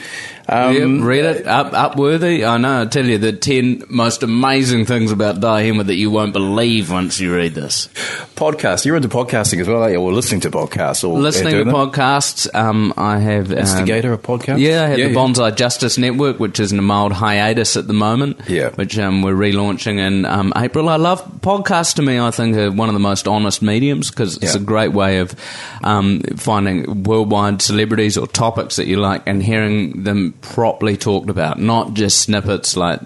Um, 0.47 0.75
yeah, 1.01 1.07
read 1.07 1.25
it. 1.25 1.47
Up, 1.47 1.73
upworthy. 1.73 2.47
I 2.47 2.59
know. 2.59 2.83
I 2.83 2.85
tell 2.85 3.07
you 3.07 3.17
the 3.19 3.33
ten 3.33 3.83
most 3.89 4.23
amazing 4.23 4.85
things 4.85 5.11
about 5.11 5.43
Hammer 5.43 5.83
that 5.85 5.95
you 5.95 6.11
won't 6.11 6.33
believe 6.35 6.91
once 6.91 7.19
you 7.19 7.35
read 7.35 7.55
this. 7.55 7.89
Podcast. 8.37 8.85
You're 8.85 8.97
into 8.97 9.09
podcasting 9.09 9.61
as 9.61 9.69
well, 9.69 9.81
aren't 9.83 9.95
you? 9.95 10.01
Or 10.01 10.13
listening 10.13 10.41
to 10.43 10.51
podcasts, 10.51 11.03
or 11.09 11.19
Listening 11.19 11.53
to 11.55 11.65
them? 11.65 11.75
podcasts, 11.75 12.47
um, 12.55 12.93
I 12.97 13.19
have 13.21 13.51
um, 13.53 13.59
Instigator 13.59 14.13
of 14.13 14.21
podcasts? 14.23 14.59
Yeah, 14.59 14.85
I 14.85 14.87
have 14.89 14.99
Yeah, 14.99 15.09
the. 15.09 15.15
Bonsai 15.15 15.57
Justice 15.57 15.97
Network, 15.97 16.39
which 16.39 16.61
is 16.61 16.73
in 16.73 16.79
a 16.79 16.83
mild 16.83 17.13
hiatus 17.13 17.77
at 17.79 17.87
the 17.87 17.93
moment. 17.95 18.39
Yeah. 18.49 18.71
which 18.71 18.99
um, 18.99 19.23
we're 19.23 19.35
relaunching 19.35 19.99
in 19.99 20.25
um, 20.25 20.53
April. 20.57 20.89
I 20.89 20.97
love 20.97 21.23
podcasts. 21.41 21.95
To 21.95 22.03
me, 22.03 22.19
I 22.19 22.31
think 22.31 22.57
are 22.57 22.71
one 22.71 22.89
of 22.89 22.95
the 22.95 22.99
most 23.01 23.27
honest 23.29 23.63
mediums 23.63 24.11
because 24.11 24.37
it's 24.39 24.55
Yeah. 24.55 24.61
a 24.61 24.65
great 24.65 24.93
way 24.93 25.19
of 25.19 25.35
um, 25.83 26.21
finding 26.37 27.05
worldwide 27.05 27.63
celebrities 27.63 28.17
or 28.17 28.27
topics 28.27 28.77
that 28.77 28.87
you 28.87 28.97
like 28.97 29.23
and 29.27 29.43
hearing 29.43 30.03
them 30.05 30.33
properly 30.41 30.97
talked 30.97 31.31
about, 31.31 31.59
not 31.59 31.95
just 31.95 32.21
snippets 32.21 32.77
like. 32.77 33.01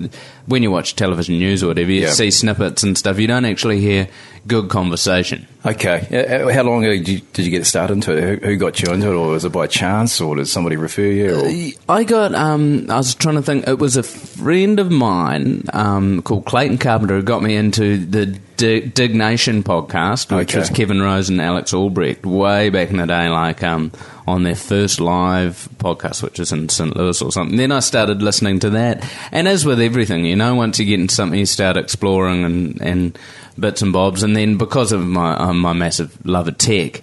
When 0.49 0.63
you 0.63 0.71
watch 0.71 0.97
television 0.97 1.39
news 1.39 1.63
or 1.63 1.69
whatever, 1.69 1.91
you 1.91 2.03
Yeah. 2.03 2.11
see 2.11 2.31
snippets 2.31 2.83
and 2.83 2.97
stuff. 2.99 3.19
You 3.21 3.27
don't 3.27 3.45
actually 3.45 3.81
hear 3.81 4.09
good 4.47 4.69
conversation. 4.71 5.47
Okay. 5.65 6.07
Uh, 6.11 6.51
How 6.53 6.63
long 6.63 6.83
did 6.83 7.07
you, 7.07 7.21
did 7.35 7.45
you 7.45 7.51
get 7.51 7.67
started 7.67 7.93
into 7.95 8.17
it? 8.17 8.41
Who, 8.43 8.47
who 8.49 8.57
got 8.57 8.81
you 8.81 8.93
into 8.93 9.09
it, 9.11 9.15
or 9.15 9.29
was 9.29 9.45
it 9.45 9.53
by 9.53 9.67
chance, 9.67 10.21
or 10.21 10.37
did 10.37 10.49
somebody 10.49 10.77
refer 10.77 11.03
you? 11.03 11.75
Or? 11.89 11.95
I 11.95 12.05
got. 12.05 12.35
Um, 12.35 12.87
I 12.91 12.97
was 12.97 13.15
trying 13.15 13.35
to 13.37 13.43
think. 13.43 13.69
It 13.69 13.79
was 13.79 13.97
a 13.99 14.03
friend 14.03 14.81
of 14.81 14.91
mine 14.91 15.65
um, 15.75 16.23
called 16.23 16.47
Clayton 16.47 16.79
Carpenter 16.79 17.17
who 17.17 17.23
got 17.23 17.43
me 17.43 17.55
into 17.55 17.99
the 17.99 18.39
D- 18.59 18.81
Diggnation 18.81 19.63
podcast, 19.63 20.37
which 20.37 20.51
Okay. 20.51 20.59
was 20.59 20.69
Kevin 20.69 21.01
Rose 21.01 21.31
and 21.31 21.41
Alex 21.41 21.73
Albrecht 21.73 22.27
way 22.27 22.69
back 22.69 22.91
in 22.91 22.99
the 22.99 23.07
day, 23.07 23.29
like 23.31 23.63
um, 23.63 23.91
on 24.27 24.43
their 24.43 24.55
first 24.57 25.01
live 25.01 25.69
podcast, 25.79 26.23
which 26.23 26.39
is 26.39 26.53
in 26.53 26.69
St. 26.69 26.95
Louis 26.97 27.23
or 27.23 27.33
something. 27.33 27.57
Then 27.57 27.73
I 27.73 27.81
started 27.81 28.21
listening 28.21 28.59
to 28.61 28.71
that, 28.71 29.03
and 29.33 29.49
as 29.49 29.65
with 29.65 29.81
everything, 29.81 30.25
you 30.27 30.37
know, 30.37 30.55
once 30.55 30.79
you 30.79 30.85
get 30.85 31.01
into 31.01 31.15
something, 31.15 31.39
you 31.39 31.47
start 31.47 31.77
exploring 31.79 32.45
and, 32.45 32.83
and 32.83 33.19
bits 33.59 33.81
and 33.81 33.93
bobs, 33.93 34.23
and 34.23 34.37
then 34.37 34.57
because 34.59 34.93
of 34.93 35.07
my 35.07 35.35
um, 35.37 35.59
my 35.61 35.73
massive 35.73 36.15
love 36.27 36.49
of 36.49 36.59
tech. 36.59 37.01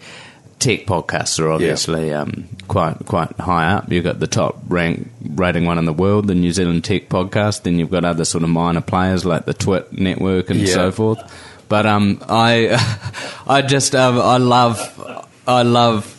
Tech 0.57 0.85
podcasts 0.85 1.37
are 1.37 1.51
obviously 1.51 2.13
um, 2.13 2.47
quite 2.69 2.95
quite 3.05 3.29
high 3.37 3.73
up. 3.73 3.91
You've 3.91 4.05
got 4.05 4.21
the 4.21 4.25
top 4.25 4.57
rank 4.69 5.09
rating 5.21 5.65
one 5.65 5.77
in 5.77 5.83
the 5.83 5.91
world, 5.93 6.27
the 6.27 6.33
New 6.33 6.53
Zealand 6.53 6.85
Tech 6.85 7.09
Podcast. 7.09 7.63
Then 7.63 7.77
you've 7.77 7.91
got 7.91 8.05
other 8.05 8.23
sort 8.23 8.41
of 8.45 8.49
minor 8.49 8.79
players 8.79 9.25
like 9.25 9.45
the 9.45 9.53
Twit 9.53 9.91
Network 9.91 10.49
and 10.49 10.61
Yeah. 10.61 10.73
so 10.73 10.91
forth. 10.93 11.19
But 11.69 11.85
um, 11.85 12.21
I 12.29 12.77
I 13.47 13.61
just 13.61 13.95
um, 13.95 14.19
I 14.19 14.37
love 14.37 15.27
I 15.47 15.63
love 15.63 16.11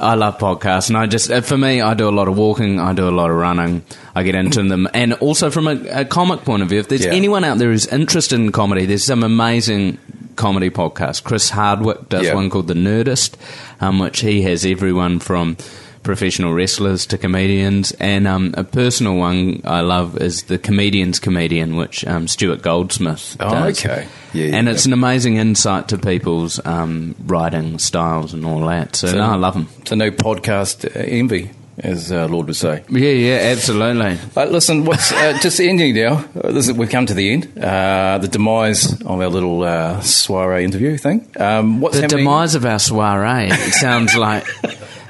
I 0.00 0.14
love 0.14 0.38
podcasts, 0.38 0.88
and 0.88 0.96
I 0.96 1.06
just 1.06 1.30
uh, 1.30 1.40
for 1.40 1.56
me, 1.58 1.80
I 1.80 1.94
do 1.94 2.08
a 2.08 2.10
lot 2.10 2.28
of 2.28 2.36
walking, 2.38 2.78
I 2.78 2.92
do 2.92 3.08
a 3.08 3.10
lot 3.10 3.30
of 3.30 3.36
running, 3.36 3.82
I 4.14 4.22
get 4.22 4.34
into 4.36 4.62
them, 4.62 4.88
and 4.94 5.14
also 5.14 5.50
from 5.50 5.66
a, 5.66 6.02
a 6.02 6.04
comic 6.04 6.40
point 6.44 6.62
of 6.62 6.68
view, 6.68 6.78
if 6.78 6.88
there's 6.88 7.04
Yeah. 7.04 7.12
anyone 7.12 7.42
out 7.44 7.58
there 7.58 7.70
who's 7.70 7.86
interested 7.88 8.38
in 8.38 8.52
comedy, 8.52 8.86
there's 8.86 9.02
some 9.04 9.24
amazing 9.24 9.98
comedy 10.36 10.70
podcasts. 10.70 11.20
Chris 11.22 11.50
Hardwick 11.50 12.08
does 12.08 12.26
Yeah. 12.26 12.34
one 12.34 12.48
called 12.48 12.68
The 12.68 12.74
Nerdist, 12.74 13.34
um, 13.80 13.98
which 13.98 14.20
he 14.20 14.42
has 14.42 14.64
everyone 14.64 15.18
from 15.18 15.56
professional 16.02 16.52
wrestlers 16.54 17.06
to 17.06 17.18
comedians, 17.18 17.92
and 17.92 18.26
um, 18.26 18.54
a 18.56 18.64
personal 18.64 19.16
one 19.16 19.60
I 19.64 19.80
love 19.80 20.16
is 20.18 20.44
the 20.44 20.58
Comedian's 20.58 21.18
Comedian, 21.20 21.76
which 21.76 22.04
um, 22.06 22.28
Stuart 22.28 22.62
Goldsmith 22.62 23.36
Oh, 23.40 23.50
does. 23.50 23.84
okay. 23.84 24.06
Yeah, 24.32 24.56
and 24.56 24.66
yeah. 24.66 24.72
it's 24.74 24.86
an 24.86 24.92
amazing 24.92 25.36
insight 25.36 25.88
to 25.88 25.98
people's 25.98 26.64
um, 26.66 27.14
writing 27.24 27.78
styles 27.78 28.34
and 28.34 28.44
all 28.44 28.66
that. 28.66 28.96
So, 28.96 29.08
So- 29.08 29.16
no, 29.18 29.24
I 29.24 29.36
love 29.36 29.54
them. 29.54 29.68
So 29.86 29.94
no 29.96 30.10
podcast 30.10 30.84
uh, 30.84 30.98
envy, 31.00 31.50
as 31.78 32.10
uh, 32.12 32.26
Lorde 32.26 32.48
would 32.48 32.56
say. 32.56 32.84
Yeah, 32.90 33.10
yeah, 33.10 33.36
absolutely. 33.52 34.18
Uh, 34.36 34.44
listen, 34.46 34.84
what's 34.84 35.12
uh, 35.12 35.38
just 35.42 35.60
ending 35.60 35.94
now? 35.94 36.24
Uh, 36.36 36.48
is, 36.48 36.70
we've 36.72 36.90
come 36.90 37.06
to 37.06 37.14
the 37.14 37.30
end. 37.32 37.58
Uh, 37.58 38.18
the 38.18 38.28
demise 38.28 39.00
of 39.00 39.06
our 39.20 39.28
little 39.28 39.62
uh, 39.62 40.00
soiree 40.02 40.64
interview 40.64 40.98
thing. 40.98 41.26
Um, 41.38 41.80
what's 41.80 41.96
The 41.96 42.02
happening? 42.02 42.24
demise 42.24 42.54
of 42.54 42.66
our 42.66 42.78
soiree 42.78 43.48
it 43.50 43.72
sounds 43.74 44.14
like. 44.16 44.44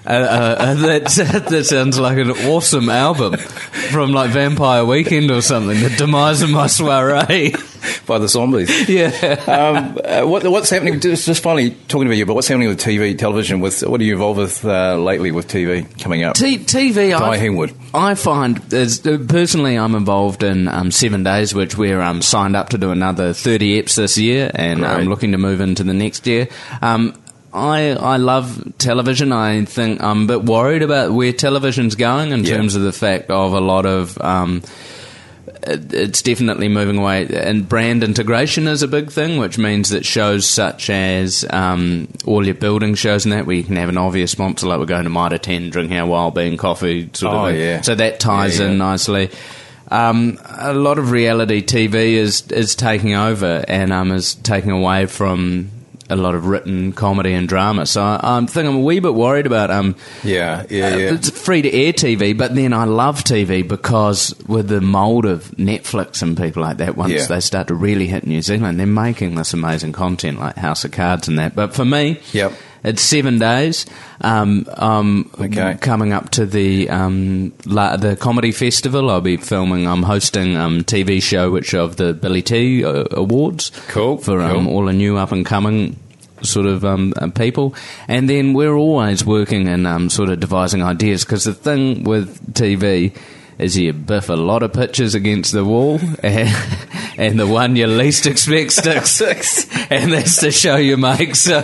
Uh, 0.08 0.10
uh, 0.10 0.56
uh, 0.58 0.74
that, 0.74 1.46
that 1.50 1.64
sounds 1.66 1.98
like 2.00 2.16
an 2.16 2.30
awesome 2.30 2.88
album 2.88 3.36
from 3.36 4.12
like 4.12 4.30
Vampire 4.30 4.84
Weekend 4.84 5.30
or 5.30 5.42
something. 5.42 5.78
The 5.80 5.90
demise 5.90 6.40
of 6.40 6.50
my 6.50 6.66
soiree. 6.66 7.52
by 8.06 8.18
the 8.18 8.28
zombies. 8.28 8.88
yeah. 8.88 9.08
um, 9.46 9.98
uh, 10.02 10.26
what, 10.26 10.42
what's 10.48 10.70
happening? 10.70 10.98
Just, 10.98 11.26
just 11.26 11.42
finally 11.42 11.70
talking 11.88 12.06
about 12.06 12.16
you, 12.16 12.26
but 12.26 12.34
what's 12.34 12.48
happening 12.48 12.68
with 12.68 12.80
TV, 12.80 13.16
television? 13.16 13.60
With 13.60 13.80
what 13.82 14.00
are 14.00 14.04
you 14.04 14.14
involved 14.14 14.38
with 14.38 14.64
uh, 14.64 14.96
lately 14.96 15.30
with 15.30 15.48
TV 15.48 15.86
coming 16.02 16.24
up? 16.24 16.34
T- 16.34 16.58
TV, 16.58 17.10
Guy 17.10 17.36
I, 17.94 18.10
I 18.10 18.14
find 18.14 18.72
as, 18.72 19.06
uh, 19.06 19.18
personally, 19.28 19.76
I'm 19.76 19.94
involved 19.94 20.42
in 20.42 20.68
um, 20.68 20.90
Seven 20.90 21.22
Days, 21.22 21.54
which 21.54 21.76
we're 21.76 22.00
um, 22.00 22.22
signed 22.22 22.56
up 22.56 22.70
to 22.70 22.78
do 22.78 22.90
another 22.90 23.32
30 23.32 23.82
eps 23.82 23.94
this 23.96 24.18
year, 24.18 24.50
and 24.54 24.84
I'm 24.84 25.08
looking 25.08 25.32
to 25.32 25.38
move 25.38 25.60
into 25.60 25.84
the 25.84 25.94
next 25.94 26.26
year. 26.26 26.48
Um, 26.82 27.14
I 27.58 27.90
I 27.90 28.16
love 28.16 28.72
television. 28.78 29.32
I 29.32 29.64
think 29.64 30.02
I'm 30.02 30.24
a 30.24 30.26
bit 30.38 30.44
worried 30.44 30.82
about 30.82 31.12
where 31.12 31.32
television's 31.32 31.94
going 31.96 32.32
in 32.32 32.44
Yeah. 32.44 32.56
terms 32.56 32.74
of 32.76 32.82
the 32.82 32.92
fact 32.92 33.30
of 33.30 33.52
a 33.52 33.60
lot 33.60 33.84
of. 33.86 34.18
Um, 34.20 34.62
it- 35.66 35.92
it's 35.92 36.22
definitely 36.22 36.68
moving 36.68 36.98
away, 36.98 37.26
and 37.32 37.68
brand 37.68 38.02
integration 38.04 38.68
is 38.68 38.82
a 38.82 38.88
big 38.88 39.10
thing, 39.10 39.38
which 39.38 39.58
means 39.58 39.90
that 39.90 40.06
shows 40.06 40.46
such 40.46 40.88
as 40.88 41.44
um, 41.50 42.08
all 42.24 42.44
your 42.46 42.54
building 42.54 42.94
shows 42.94 43.24
and 43.24 43.32
that, 43.32 43.44
where 43.46 43.56
you 43.56 43.64
can 43.64 43.76
have 43.76 43.88
an 43.88 43.98
obvious 43.98 44.30
sponsor, 44.30 44.66
like 44.66 44.78
we're 44.78 44.86
going 44.86 45.04
to 45.04 45.10
Mitre 45.10 45.36
10, 45.38 45.70
drinking 45.70 45.98
our 45.98 46.06
wild 46.06 46.34
bean 46.34 46.56
coffee, 46.56 47.10
sort 47.12 47.34
Oh, 47.34 47.46
of. 47.46 47.52
thing. 47.52 47.60
yeah. 47.60 47.80
So 47.82 47.94
that 47.96 48.20
ties 48.20 48.58
Yeah, 48.58 48.66
yeah. 48.66 48.70
in 48.72 48.78
nicely. 48.78 49.30
Um, 49.90 50.38
a 50.58 50.74
lot 50.74 50.98
of 50.98 51.10
reality 51.10 51.62
TV 51.62 52.14
is 52.14 52.44
is 52.50 52.74
taking 52.74 53.14
over 53.14 53.64
and 53.66 53.92
um, 53.92 54.12
is 54.12 54.34
taking 54.34 54.70
away 54.70 55.06
from 55.06 55.70
a 56.10 56.16
lot 56.16 56.34
of 56.34 56.46
written 56.46 56.92
comedy 56.92 57.32
and 57.34 57.48
drama. 57.48 57.84
So 57.86 58.02
I, 58.02 58.18
I 58.22 58.46
think 58.46 58.66
I'm 58.68 58.76
a 58.76 58.80
wee 58.80 59.00
bit 59.00 59.14
worried 59.14 59.46
about 59.46 59.70
um, 59.70 59.94
Yeah, 60.24 60.64
yeah, 60.70 60.96
yeah. 60.96 61.12
it's 61.12 61.30
free 61.30 61.62
to 61.62 61.72
air 61.72 61.92
TV, 61.92 62.36
but 62.36 62.54
then 62.54 62.72
I 62.72 62.84
love 62.84 63.24
TV 63.24 63.66
because 63.66 64.34
with 64.46 64.68
the 64.68 64.80
mold 64.80 65.26
of 65.26 65.50
Netflix 65.52 66.22
and 66.22 66.36
people 66.36 66.62
like 66.62 66.78
that, 66.78 66.96
once 66.96 67.12
Yeah. 67.12 67.26
they 67.26 67.40
start 67.40 67.68
to 67.68 67.74
really 67.74 68.06
hit 68.06 68.26
New 68.26 68.42
Zealand, 68.42 68.78
they're 68.80 68.86
making 68.86 69.34
this 69.34 69.52
amazing 69.52 69.92
content 69.92 70.38
like 70.40 70.56
House 70.56 70.84
of 70.84 70.92
Cards 70.92 71.28
and 71.28 71.38
that. 71.38 71.54
But 71.54 71.74
for 71.74 71.84
me, 71.84 72.20
Yep. 72.32 72.52
It's 72.84 73.02
seven 73.02 73.38
days. 73.38 73.86
Um, 74.20 74.66
um, 74.76 75.30
Okay. 75.40 75.76
coming 75.80 76.12
up 76.12 76.30
to 76.30 76.46
the 76.46 76.88
um, 76.90 77.52
la- 77.66 77.96
the 77.96 78.16
comedy 78.16 78.52
festival, 78.52 79.10
I'll 79.10 79.20
be 79.20 79.36
filming. 79.36 79.86
I'm 79.86 80.02
hosting 80.02 80.56
um 80.56 80.82
TV 80.84 81.22
show 81.22 81.50
which 81.50 81.74
of 81.74 81.96
the 81.96 82.14
Billy 82.14 82.42
T 82.42 82.84
uh, 82.84 83.04
Awards. 83.12 83.70
Cool, 83.88 84.18
for 84.18 84.40
um, 84.40 84.64
cool. 84.66 84.74
all 84.74 84.84
the 84.86 84.92
new 84.92 85.16
up 85.16 85.32
and 85.32 85.44
coming 85.46 85.96
sort 86.42 86.66
of 86.66 86.84
um, 86.84 87.12
uh, 87.16 87.28
people. 87.30 87.74
And 88.06 88.30
then 88.30 88.54
we're 88.54 88.76
always 88.76 89.24
working 89.24 89.66
and 89.66 89.86
um, 89.86 90.08
sort 90.08 90.28
of 90.28 90.38
devising 90.38 90.82
ideas 90.84 91.24
because 91.24 91.44
the 91.44 91.52
thing 91.54 92.04
with 92.04 92.54
TV 92.54 93.12
is 93.58 93.76
you 93.76 93.92
biff 93.92 94.28
a 94.28 94.34
lot 94.34 94.62
of 94.62 94.72
pictures 94.72 95.14
against 95.14 95.52
the 95.52 95.64
wall 95.64 96.00
and, 96.22 96.48
and 97.18 97.38
the 97.38 97.46
one 97.46 97.76
you 97.76 97.86
least 97.86 98.26
expect 98.26 98.72
sticks. 98.72 99.10
six, 99.10 99.66
and 99.90 100.12
that's 100.12 100.40
the 100.40 100.50
show 100.50 100.76
you 100.76 100.96
make. 100.96 101.34
So, 101.34 101.60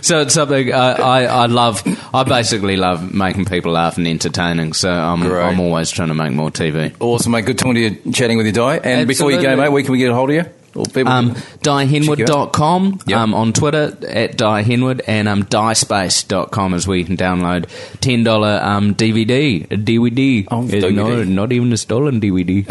so 0.00 0.20
it's 0.20 0.34
something 0.34 0.72
I, 0.72 0.92
I, 0.92 1.22
I 1.24 1.46
love. 1.46 1.82
I 2.14 2.24
basically 2.24 2.76
love 2.76 3.12
making 3.12 3.46
people 3.46 3.72
laugh 3.72 3.98
and 3.98 4.06
entertaining. 4.06 4.72
So 4.72 4.90
I'm, 4.90 5.20
Great. 5.20 5.44
I'm 5.44 5.60
always 5.60 5.90
trying 5.90 6.08
to 6.08 6.14
make 6.14 6.32
more 6.32 6.50
TV. 6.50 6.94
Awesome, 7.00 7.32
mate. 7.32 7.46
Good 7.46 7.58
talking 7.58 7.74
to 7.74 7.80
you, 7.80 8.12
chatting 8.12 8.36
with 8.36 8.46
you, 8.46 8.52
Dai. 8.52 8.76
And 8.78 9.08
before 9.08 9.30
you 9.30 9.42
go, 9.42 9.56
mate, 9.56 9.68
where 9.68 9.82
can 9.82 9.92
we 9.92 9.98
get 9.98 10.10
a 10.10 10.14
hold 10.14 10.30
of 10.30 10.36
you? 10.36 10.44
Or 10.74 10.84
people 10.86 11.12
Um, 11.12 11.30
diehenwood.com 11.62 13.00
Yep. 13.06 13.16
um, 13.18 13.32
on 13.34 13.52
Twitter 13.52 13.96
at 14.08 14.36
diehenwood 14.36 15.02
and 15.06 15.28
um, 15.28 15.44
diespace.com 15.44 16.74
as 16.74 16.88
we 16.88 17.04
can 17.04 17.16
download 17.16 17.66
$10 18.00 18.62
um, 18.64 18.94
DVD. 18.96 19.64
A 19.70 19.76
DVD. 19.76 20.48
Oh, 20.50 20.62
DVD. 20.62 20.92
No, 20.94 21.22
not 21.24 21.52
even 21.52 21.72
a 21.72 21.76
stolen 21.76 22.20
DVD. 22.20 22.66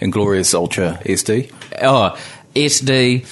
Inglorious 0.00 0.52
Ultra 0.60 1.00
SD. 1.04 1.52
oh, 1.82 2.18
SD 2.56 3.24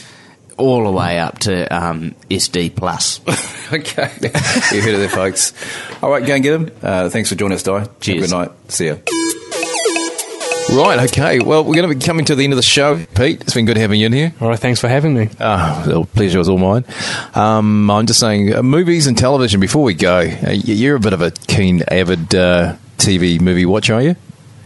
all 0.56 0.84
the 0.84 0.90
way 0.92 1.18
up 1.18 1.40
to 1.40 1.66
um, 1.76 2.14
SD 2.30 2.76
Plus. 2.76 3.20
okay. 3.72 4.12
you 4.22 4.80
heard 4.80 4.94
it 4.94 4.98
there, 4.98 5.08
folks. 5.08 5.52
All 6.00 6.10
right, 6.10 6.24
go 6.24 6.34
and 6.34 6.42
get 6.44 6.52
them. 6.52 6.70
Uh, 6.80 7.08
thanks 7.08 7.28
for 7.30 7.34
joining 7.34 7.56
us, 7.56 7.64
Dai. 7.64 7.86
Cheers. 8.00 8.30
Good 8.30 8.36
night. 8.36 8.50
See 8.68 8.86
ya. 8.86 8.96
Right, 10.72 10.98
okay. 11.10 11.38
Well, 11.40 11.62
we're 11.62 11.74
going 11.74 11.88
to 11.88 11.94
be 11.94 12.04
coming 12.04 12.24
to 12.24 12.34
the 12.34 12.42
end 12.42 12.52
of 12.52 12.56
the 12.56 12.62
show. 12.62 12.96
Pete, 13.14 13.42
it's 13.42 13.54
been 13.54 13.64
good 13.64 13.76
having 13.76 14.00
you 14.00 14.06
in 14.06 14.12
here. 14.12 14.34
All 14.40 14.48
right, 14.48 14.58
thanks 14.58 14.80
for 14.80 14.88
having 14.88 15.14
me. 15.14 15.28
Ah, 15.38 15.84
the 15.86 16.04
pleasure 16.04 16.38
was 16.38 16.48
all 16.48 16.58
mine. 16.58 16.84
Um, 17.34 17.88
I'm 17.90 18.06
just 18.06 18.18
saying, 18.18 18.54
uh, 18.54 18.62
movies 18.62 19.06
and 19.06 19.16
television, 19.16 19.60
before 19.60 19.84
we 19.84 19.94
go, 19.94 20.18
uh, 20.20 20.50
you're 20.50 20.96
a 20.96 21.00
bit 21.00 21.12
of 21.12 21.22
a 21.22 21.30
keen, 21.30 21.82
avid 21.88 22.34
uh, 22.34 22.76
TV 22.98 23.40
movie 23.40 23.66
watcher, 23.66 23.94
are 23.94 24.02
you? 24.02 24.16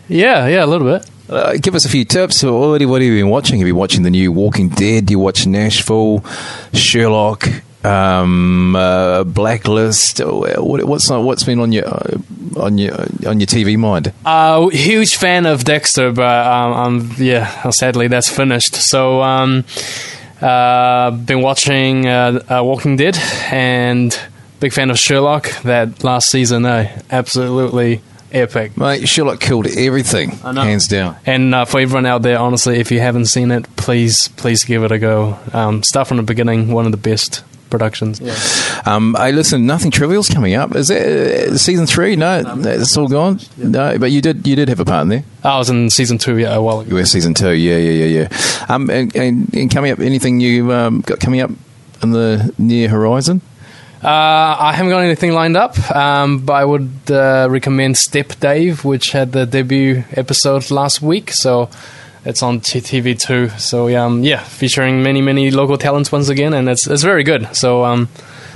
Yeah, 0.08 0.46
yeah, 0.46 0.64
a 0.64 0.66
little 0.66 0.86
bit. 0.98 1.10
Uh, 1.28 1.58
give 1.60 1.74
us 1.74 1.84
a 1.84 1.90
few 1.90 2.06
tips. 2.06 2.42
What, 2.42 2.52
what 2.52 2.80
have 2.80 3.02
you 3.02 3.20
been 3.22 3.28
watching? 3.28 3.58
Have 3.58 3.66
you 3.66 3.74
been 3.74 3.80
watching 3.80 4.02
the 4.02 4.10
new 4.10 4.32
Walking 4.32 4.70
Dead? 4.70 5.06
Do 5.06 5.12
you 5.12 5.18
watch 5.18 5.46
Nashville, 5.46 6.24
Sherlock, 6.72 7.46
um, 7.84 8.74
uh, 8.76 9.24
Blacklist? 9.24 10.20
What, 10.20 10.84
what's 10.84 11.10
what's 11.10 11.44
been 11.44 11.60
on 11.60 11.72
your 11.72 11.86
uh, 11.86 12.18
on 12.56 12.78
your 12.78 12.94
on 13.26 13.40
your 13.40 13.46
TV 13.46 13.76
mind? 13.76 14.12
Uh, 14.24 14.68
huge 14.68 15.16
fan 15.16 15.46
of 15.46 15.64
Dexter, 15.64 16.12
but 16.12 16.46
um, 16.46 16.72
um, 16.72 17.14
yeah, 17.18 17.70
sadly 17.70 18.08
that's 18.08 18.28
finished. 18.28 18.74
So, 18.74 19.22
um, 19.22 19.64
uh, 20.40 21.10
been 21.10 21.42
watching 21.42 22.06
uh, 22.06 22.44
uh, 22.48 22.64
Walking 22.64 22.96
Dead 22.96 23.16
and 23.50 24.18
big 24.60 24.72
fan 24.72 24.90
of 24.90 24.98
Sherlock. 24.98 25.50
That 25.62 26.04
last 26.04 26.30
season, 26.30 26.64
uh, 26.64 27.00
absolutely 27.10 28.02
epic. 28.32 28.76
Mate, 28.76 29.08
Sherlock 29.08 29.40
killed 29.40 29.66
everything, 29.66 30.30
hands 30.30 30.86
down. 30.86 31.16
And 31.26 31.54
uh, 31.54 31.64
for 31.64 31.80
everyone 31.80 32.06
out 32.06 32.22
there, 32.22 32.38
honestly, 32.38 32.78
if 32.78 32.90
you 32.90 33.00
haven't 33.00 33.26
seen 33.26 33.50
it, 33.50 33.64
please, 33.76 34.28
please 34.36 34.64
give 34.64 34.84
it 34.84 34.92
a 34.92 34.98
go. 34.98 35.38
Um, 35.52 35.82
start 35.82 36.08
from 36.08 36.18
the 36.18 36.22
beginning. 36.22 36.72
One 36.72 36.86
of 36.86 36.92
the 36.92 36.98
best 36.98 37.42
productions. 37.70 38.20
Um, 38.86 39.14
hey, 39.18 39.32
listen, 39.32 39.66
nothing 39.66 39.90
trivial's 39.90 40.28
coming 40.28 40.54
up. 40.54 40.74
Is 40.74 40.90
it 40.90 41.50
uh, 41.50 41.56
season 41.56 41.86
three? 41.86 42.16
No, 42.16 42.42
it's 42.58 42.96
all 42.96 43.08
gone. 43.08 43.40
No, 43.56 43.98
but 43.98 44.10
you 44.10 44.20
did 44.20 44.46
you 44.46 44.56
did 44.56 44.68
have 44.68 44.80
a 44.80 44.84
part 44.84 45.02
in 45.02 45.08
there. 45.08 45.24
I 45.44 45.58
was 45.58 45.70
in 45.70 45.90
season 45.90 46.18
two, 46.18 46.38
yeah, 46.38 46.54
a 46.54 46.62
while 46.62 46.80
ago. 46.80 46.90
You 46.90 46.96
were 46.96 47.04
season 47.04 47.34
two. 47.34 47.52
Yeah, 47.52 47.76
yeah, 47.76 48.04
yeah, 48.04 48.22
yeah. 48.22 48.64
Um, 48.68 48.90
and, 48.90 49.14
and, 49.16 49.54
and 49.54 49.70
coming 49.70 49.92
up, 49.92 50.00
anything 50.00 50.40
you 50.40 50.72
um, 50.72 51.00
got 51.00 51.20
coming 51.20 51.40
up 51.40 51.50
in 52.02 52.10
the 52.10 52.52
near 52.58 52.88
horizon? 52.88 53.40
Uh, 54.02 54.56
I 54.60 54.72
haven't 54.74 54.90
got 54.90 55.00
anything 55.00 55.32
lined 55.32 55.56
up, 55.56 55.76
um, 55.90 56.38
but 56.44 56.52
I 56.52 56.64
would 56.64 57.10
uh, 57.10 57.48
recommend 57.50 57.96
Step 57.96 58.32
Dave, 58.38 58.84
which 58.84 59.10
had 59.10 59.32
the 59.32 59.44
debut 59.44 60.04
episode 60.12 60.70
last 60.70 61.02
week. 61.02 61.32
So 61.32 61.68
it's 62.28 62.42
on 62.42 62.60
TV2. 62.60 63.58
So 63.58 63.88
um, 63.96 64.22
yeah, 64.22 64.42
featuring 64.42 65.02
many, 65.02 65.20
many 65.22 65.50
local 65.50 65.76
talents 65.78 66.12
once 66.12 66.28
again, 66.28 66.52
and 66.54 66.68
it's 66.68 66.86
it's 66.86 67.02
very 67.02 67.24
good. 67.24 67.48
So 67.56 67.84
um, 67.84 68.08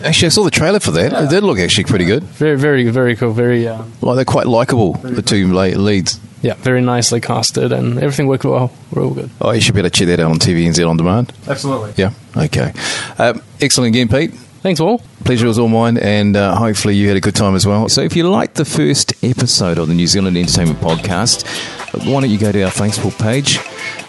Actually, 0.05 0.27
I 0.27 0.31
saw 0.31 0.43
the 0.45 0.51
trailer 0.51 0.81
for 0.81 0.91
that. 0.93 1.13
It 1.13 1.31
did 1.31 1.45
look 1.45 1.59
actually 1.59 1.85
pretty 1.85 2.05
good. 2.05 2.25
very, 2.25 2.57
very, 2.59 2.89
very 2.91 3.15
cool. 3.15 3.33
Very 3.33 3.69
uh, 3.69 3.83
Like 4.01 4.17
they're 4.17 4.25
quite 4.25 4.47
likable, 4.49 4.95
the 4.95 5.23
two 5.23 5.53
la- 5.53 5.63
leads. 5.79 6.19
yeah, 6.43 6.55
very 6.55 6.81
nicely 6.81 7.21
casted, 7.21 7.71
and 7.73 7.99
everything 7.99 8.27
worked 8.27 8.45
well, 8.45 8.73
We're 8.91 9.05
all 9.05 9.15
good. 9.15 9.31
Oh, 9.41 9.53
you 9.53 9.61
should 9.61 9.75
be 9.75 9.81
able 9.81 9.91
to 9.91 9.97
check 9.97 10.09
that 10.09 10.19
out 10.19 10.31
on 10.33 10.39
TVNZ 10.39 10.89
on 10.89 10.97
demand. 10.97 11.33
Absolutely. 11.47 11.93
Yeah. 11.97 12.11
Okay. 12.37 12.73
Um, 13.19 13.43
excellent 13.61 13.95
again, 13.95 14.09
Pete. 14.09 14.33
Thanks, 14.63 14.81
all. 14.81 14.99
Pleasure 15.25 15.47
was 15.47 15.59
all 15.59 15.69
mine, 15.69 15.99
and 15.99 16.37
uh, 16.37 16.57
hopefully 16.57 16.97
you 16.97 17.07
had 17.07 17.17
a 17.17 17.21
good 17.21 17.37
time 17.37 17.55
as 17.55 17.65
well. 17.67 17.89
So, 17.89 18.01
if 18.01 18.17
you 18.17 18.29
liked 18.29 18.55
the 18.57 18.65
first 18.65 19.13
episode 19.25 19.79
of 19.79 19.87
the 19.89 19.95
New 19.95 20.07
Zealand 20.09 20.37
Entertainment 20.37 20.81
Podcast, 20.81 21.45
why 21.93 22.21
don't 22.21 22.31
you 22.31 22.39
go 22.39 22.51
to 22.53 22.63
our 22.63 22.71
Facebook 22.71 23.19
page 23.19 23.59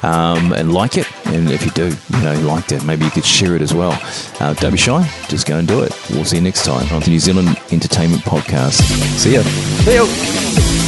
um, 0.04 0.54
and 0.54 0.74
like 0.74 0.98
it? 0.98 1.08
And 1.28 1.50
if 1.52 1.66
you 1.66 1.72
do, 1.72 1.88
you 1.88 2.24
know, 2.24 2.32
you 2.34 2.42
liked 2.42 2.72
it, 2.72 2.84
maybe 2.84 3.06
you 3.06 3.12
could 3.12 3.26
share 3.26 3.56
it 3.56 3.62
as 3.62 3.74
well. 3.74 3.98
Uh, 4.40 4.54
don't 4.56 4.72
be 4.72 4.78
shy, 4.78 5.04
just 5.28 5.48
go 5.48 5.58
and 5.58 5.68
do 5.68 5.82
it. 5.82 5.92
We'll 6.12 6.26
see 6.26 6.38
you 6.38 6.42
next 6.42 6.66
time 6.66 6.92
on 6.94 7.02
the 7.02 7.10
New 7.10 7.20
Zealand 7.20 7.50
Entertainment 7.72 8.24
Podcast. 8.24 8.82
See 9.18 9.34
ya. 9.36 9.42
See 9.42 9.96
ya. 9.96 10.83